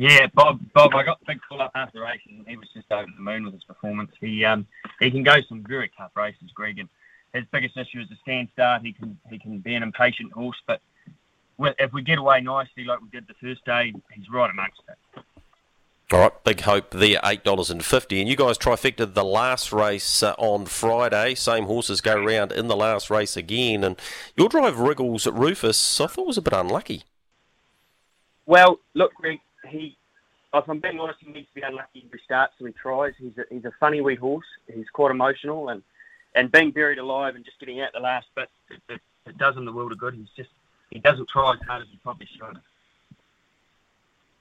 [0.00, 0.60] Yeah, Bob.
[0.74, 3.44] Bob, I got big call up after race, and he was just over the moon
[3.44, 4.12] with his performance.
[4.20, 4.64] He um,
[5.00, 6.78] he can go some very tough races, Greg.
[6.78, 6.88] And
[7.34, 8.82] his biggest issue is the stand start.
[8.82, 10.80] He can he can be an impatient horse, but
[11.58, 15.22] if we get away nicely like we did the first day, he's right amongst it.
[16.12, 18.20] All right, big hope there, eight dollars and fifty.
[18.20, 21.34] And you guys trifected the last race uh, on Friday.
[21.34, 24.00] Same horses go round in the last race again, and
[24.36, 26.00] your drive wriggles Rufus.
[26.00, 27.02] I thought was a bit unlucky.
[28.46, 29.96] Well, look, Greg, he,
[30.52, 33.14] oh, if I'm being honest, he needs to be unlucky every start, so he tries.
[33.18, 34.46] He's a, he's a funny wee horse.
[34.72, 35.82] He's quite emotional, and,
[36.34, 39.56] and being buried alive and just getting out the last bit, it, it, it does
[39.56, 40.14] him the world of good.
[40.14, 40.50] He's just
[40.90, 42.58] he doesn't try as hard as he probably should.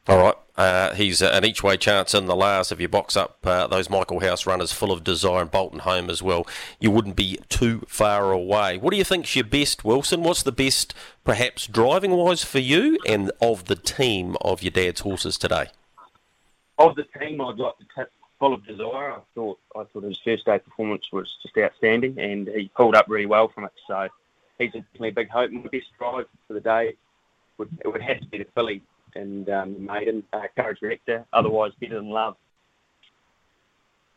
[0.07, 0.35] All right.
[0.55, 2.71] Uh, he's an each way chance in the last.
[2.71, 6.09] If you box up uh, those Michael House runners full of desire and Bolton home
[6.09, 6.47] as well,
[6.79, 8.77] you wouldn't be too far away.
[8.77, 10.23] What do you think's your best, Wilson?
[10.23, 10.93] What's the best,
[11.23, 15.67] perhaps driving wise, for you and of the team of your dad's horses today?
[16.79, 19.11] Of the team, I'd like to tip full of desire.
[19.11, 23.05] I thought I thought his first day performance was just outstanding, and he pulled up
[23.09, 23.73] really well from it.
[23.85, 24.07] So
[24.57, 25.51] he's definitely a big hope.
[25.51, 26.95] My best drive for the day
[27.57, 28.81] would it would have to be the filly
[29.17, 32.35] and um, Maiden, uh, Courage Reactor, otherwise better than love.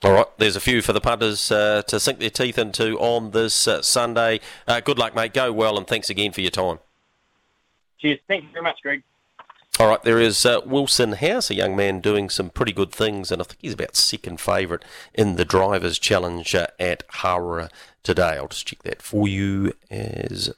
[0.03, 3.33] All right, there's a few for the punters uh, to sink their teeth into on
[3.33, 4.41] this uh, Sunday.
[4.67, 5.35] Uh, good luck, mate.
[5.35, 6.79] Go well, and thanks again for your time.
[7.99, 8.19] Cheers.
[8.27, 9.03] Thank you very much, Greg.
[9.79, 13.31] All right, there is uh, Wilson House, a young man doing some pretty good things,
[13.31, 14.85] and I think he's about second favourite
[15.15, 17.71] in the Drivers' Challenge uh, at Hawera
[18.03, 18.37] today.
[18.37, 20.53] I'll just check that for you as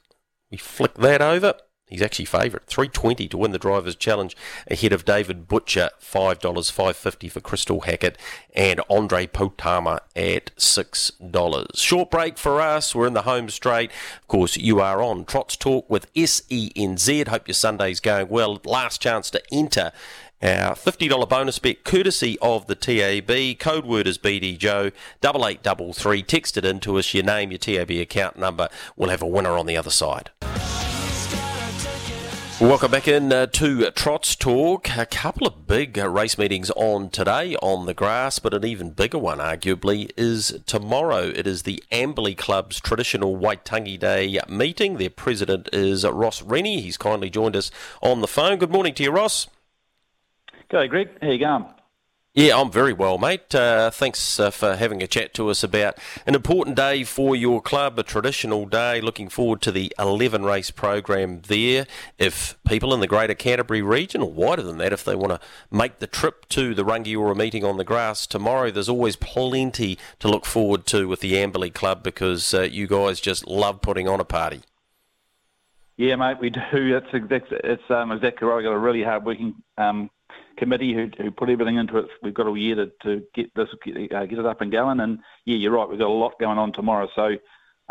[0.51, 1.53] we flick that over.
[1.93, 4.35] He's actually favourite, three twenty to win the drivers' challenge,
[4.67, 8.17] ahead of David Butcher, five dollars, five fifty for Crystal Hackett,
[8.55, 11.79] and Andre Poutama at six dollars.
[11.79, 12.95] Short break for us.
[12.95, 13.91] We're in the home straight.
[14.21, 17.27] Of course, you are on Trots Talk with SENZ.
[17.27, 18.59] Hope your Sunday's going well.
[18.65, 19.91] Last chance to enter
[20.41, 23.59] our $50 bonus bet courtesy of the TAB.
[23.59, 24.91] Code word is BD Joe,
[25.21, 26.21] double eight double three.
[26.21, 28.67] Text it in to us, your name, your TAB account number.
[28.97, 30.31] We'll have a winner on the other side.
[32.61, 34.95] Welcome back in uh, to Trots Talk.
[34.95, 38.91] A couple of big uh, race meetings on today on the grass, but an even
[38.91, 41.23] bigger one, arguably, is tomorrow.
[41.35, 44.97] It is the Amberley Club's traditional Waitangi Day meeting.
[44.97, 46.79] Their president is Ross Rennie.
[46.79, 48.59] He's kindly joined us on the phone.
[48.59, 49.47] Good morning to you, Ross.
[50.69, 51.09] G'day, Greg.
[51.21, 51.65] How you going?
[52.35, 53.53] Yeah, I'm very well, mate.
[53.53, 57.61] Uh, thanks uh, for having a chat to us about an important day for your
[57.61, 58.99] club, a traditional day.
[59.01, 61.85] Looking forward to the 11 race program there.
[62.17, 65.47] If people in the Greater Canterbury region, or wider than that, if they want to
[65.69, 70.27] make the trip to the Rangiora meeting on the grass tomorrow, there's always plenty to
[70.27, 74.19] look forward to with the Amberley Club because uh, you guys just love putting on
[74.19, 74.61] a party.
[75.97, 76.59] Yeah, mate, we do.
[76.93, 78.55] That's exactly, it's um, exactly right.
[78.55, 80.09] We've got a really hard working um,
[80.57, 82.07] committee who, who put everything into it.
[82.21, 84.99] We've got a year to, to get this get, uh, get it up and going.
[84.99, 85.87] And yeah, you're right.
[85.87, 87.07] We've got a lot going on tomorrow.
[87.15, 87.37] So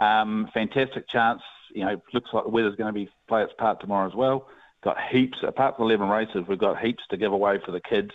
[0.03, 1.43] um, fantastic chance.
[1.75, 4.49] You know, looks like the weather's going to be play its part tomorrow as well.
[4.85, 6.45] Got heaps apart from 11 races.
[6.49, 8.11] We've got heaps to give away for the kids.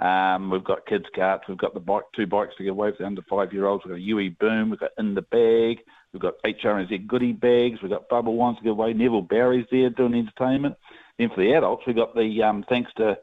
[0.00, 1.44] Um, we've got kids carts.
[1.46, 3.84] We've got the bike, two bikes to give away for the under five year olds.
[3.84, 4.70] We've got a UE Boom.
[4.70, 5.84] We've got in the bag.
[6.12, 7.80] We've got HRNZ goodie bags.
[7.82, 8.92] We've got bubble ones to give away.
[8.92, 10.76] Neville Barry's there doing entertainment.
[11.18, 13.18] Then for the adults, we've got the um, thanks to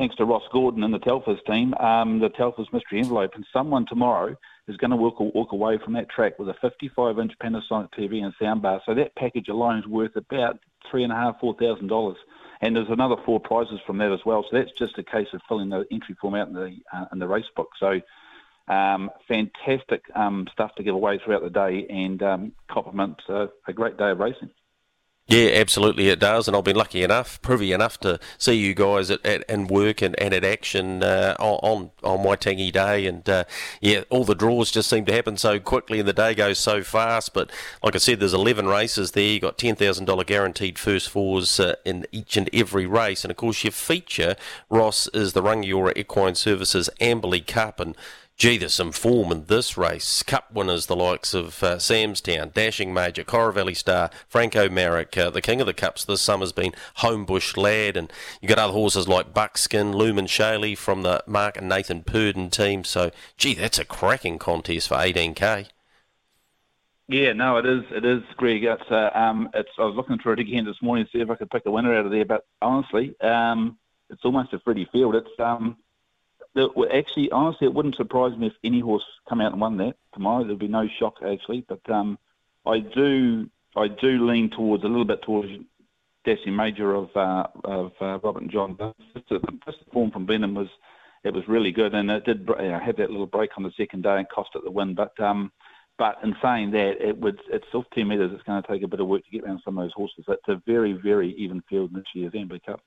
[0.00, 3.84] thanks to Ross Gordon and the Telfers team, um, the Telfers mystery envelope, and someone
[3.86, 4.34] tomorrow
[4.66, 8.32] is going to walk, walk away from that track with a 55-inch Panasonic TV and
[8.40, 8.80] soundbar.
[8.86, 10.58] So that package alone is worth about
[10.90, 12.16] three and a half, four thousand dollars.
[12.62, 14.42] And there's another four prizes from that as well.
[14.50, 17.18] So that's just a case of filling the entry form out in the uh, in
[17.18, 17.68] the race book.
[17.78, 18.00] So
[18.68, 23.72] um, fantastic um, stuff to give away throughout the day, and um, complements uh, a
[23.74, 24.50] great day of racing.
[25.30, 29.12] Yeah, absolutely it does, and I've been lucky enough, privy enough to see you guys
[29.12, 33.44] at, at and work and, and at action uh, on on Waitangi Day, and uh,
[33.80, 36.82] yeah, all the draws just seem to happen so quickly, and the day goes so
[36.82, 37.32] fast.
[37.32, 37.48] But
[37.80, 39.22] like I said, there's 11 races there.
[39.22, 43.30] You got ten thousand dollar guaranteed first fours uh, in each and every race, and
[43.30, 44.34] of course your feature,
[44.68, 47.96] Ross, is the Rangiora Equine Services Amberley Cup, and
[48.40, 50.22] Gee, there's some form in this race.
[50.22, 55.14] Cup winners, the likes of uh, Samstown, Dashing Major, Valley Star, Franco Merrick.
[55.18, 58.10] Uh, the king of the cups this summer's been Homebush Lad, and
[58.40, 62.82] you've got other horses like Buckskin, Lumen Shaley from the Mark and Nathan Purdon team.
[62.82, 65.66] So, gee, that's a cracking contest for 18k.
[67.08, 67.84] Yeah, no, it is.
[67.90, 68.64] It is, Greg.
[68.64, 69.68] It's, uh, um, it's.
[69.78, 71.70] I was looking through it again this morning to see if I could pick a
[71.70, 73.76] winner out of there, but honestly, um,
[74.08, 75.14] it's almost a Freddie Field.
[75.14, 75.76] It's um,
[76.56, 80.44] actually, honestly, it wouldn't surprise me if any horse come out and won that tomorrow.
[80.44, 82.18] There'd be no shock actually, but um,
[82.66, 85.48] I do, I do lean towards a little bit towards
[86.24, 88.76] Dashing Major of uh, of uh, Robert and John.
[89.14, 89.40] Just the,
[89.92, 90.68] form from Benham was
[91.24, 93.72] it was really good, and it did you know, have that little break on the
[93.76, 94.94] second day and cost it the win.
[94.94, 95.50] But um,
[95.98, 98.32] but in saying that, it would it's off ten metres.
[98.34, 100.24] It's going to take a bit of work to get around some of those horses.
[100.28, 102.80] It's a very very even field this year's Amberley Cup.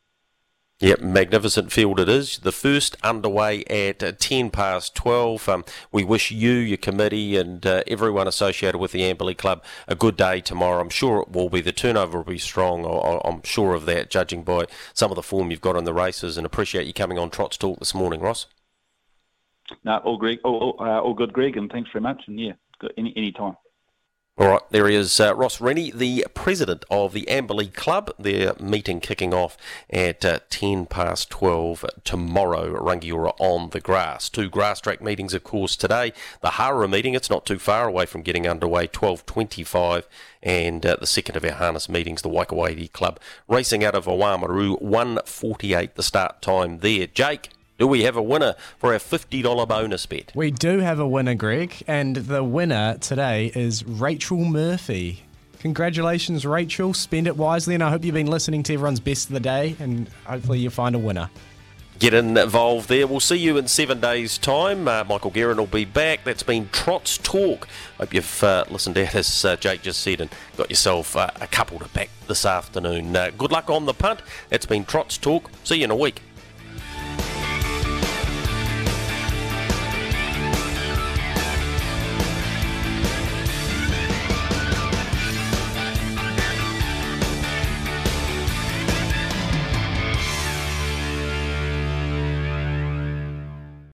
[0.79, 2.39] Yep, magnificent field it is.
[2.39, 5.47] The first underway at uh, 10 past 12.
[5.47, 9.95] Um, we wish you, your committee, and uh, everyone associated with the Amberley Club a
[9.95, 10.81] good day tomorrow.
[10.81, 11.61] I'm sure it will be.
[11.61, 12.85] The turnover will be strong.
[13.23, 16.37] I'm sure of that, judging by some of the form you've got in the races,
[16.37, 18.47] and appreciate you coming on Trots Talk this morning, Ross.
[19.85, 22.21] No, all, Greg, all, all, uh, all good, Greg, and thanks very much.
[22.27, 22.53] And yeah,
[22.97, 23.55] any time.
[24.35, 28.11] All right, there he is, uh, Ross Rennie, the president of the Amberley Club.
[28.17, 29.55] Their meeting kicking off
[29.91, 34.29] at uh, 10 past 12 tomorrow, Rangiora on the grass.
[34.29, 36.13] Two grass track meetings, of course, today.
[36.41, 40.05] The Hawera meeting, it's not too far away from getting underway, 12.25.
[40.41, 44.81] And uh, the second of our harness meetings, the Waikouaiti Club, racing out of Oamaru,
[44.81, 47.05] 1.48 the start time there.
[47.05, 47.49] Jake,
[47.83, 50.31] do we have a winner for our $50 bonus bet?
[50.33, 55.23] We do have a winner, Greg, and the winner today is Rachel Murphy.
[55.59, 56.93] Congratulations, Rachel.
[56.93, 59.75] Spend it wisely, and I hope you've been listening to everyone's best of the day,
[59.81, 61.29] and hopefully you'll find a winner.
[61.99, 63.05] Get involved there.
[63.05, 64.87] We'll see you in seven days' time.
[64.87, 66.23] Uh, Michael Guerin will be back.
[66.23, 67.67] That's been Trots Talk.
[67.97, 71.47] Hope you've uh, listened out, as uh, Jake just said, and got yourself uh, a
[71.47, 73.13] couple to back this afternoon.
[73.13, 74.21] Uh, good luck on the punt.
[74.51, 75.51] It's been Trots Talk.
[75.65, 76.21] See you in a week.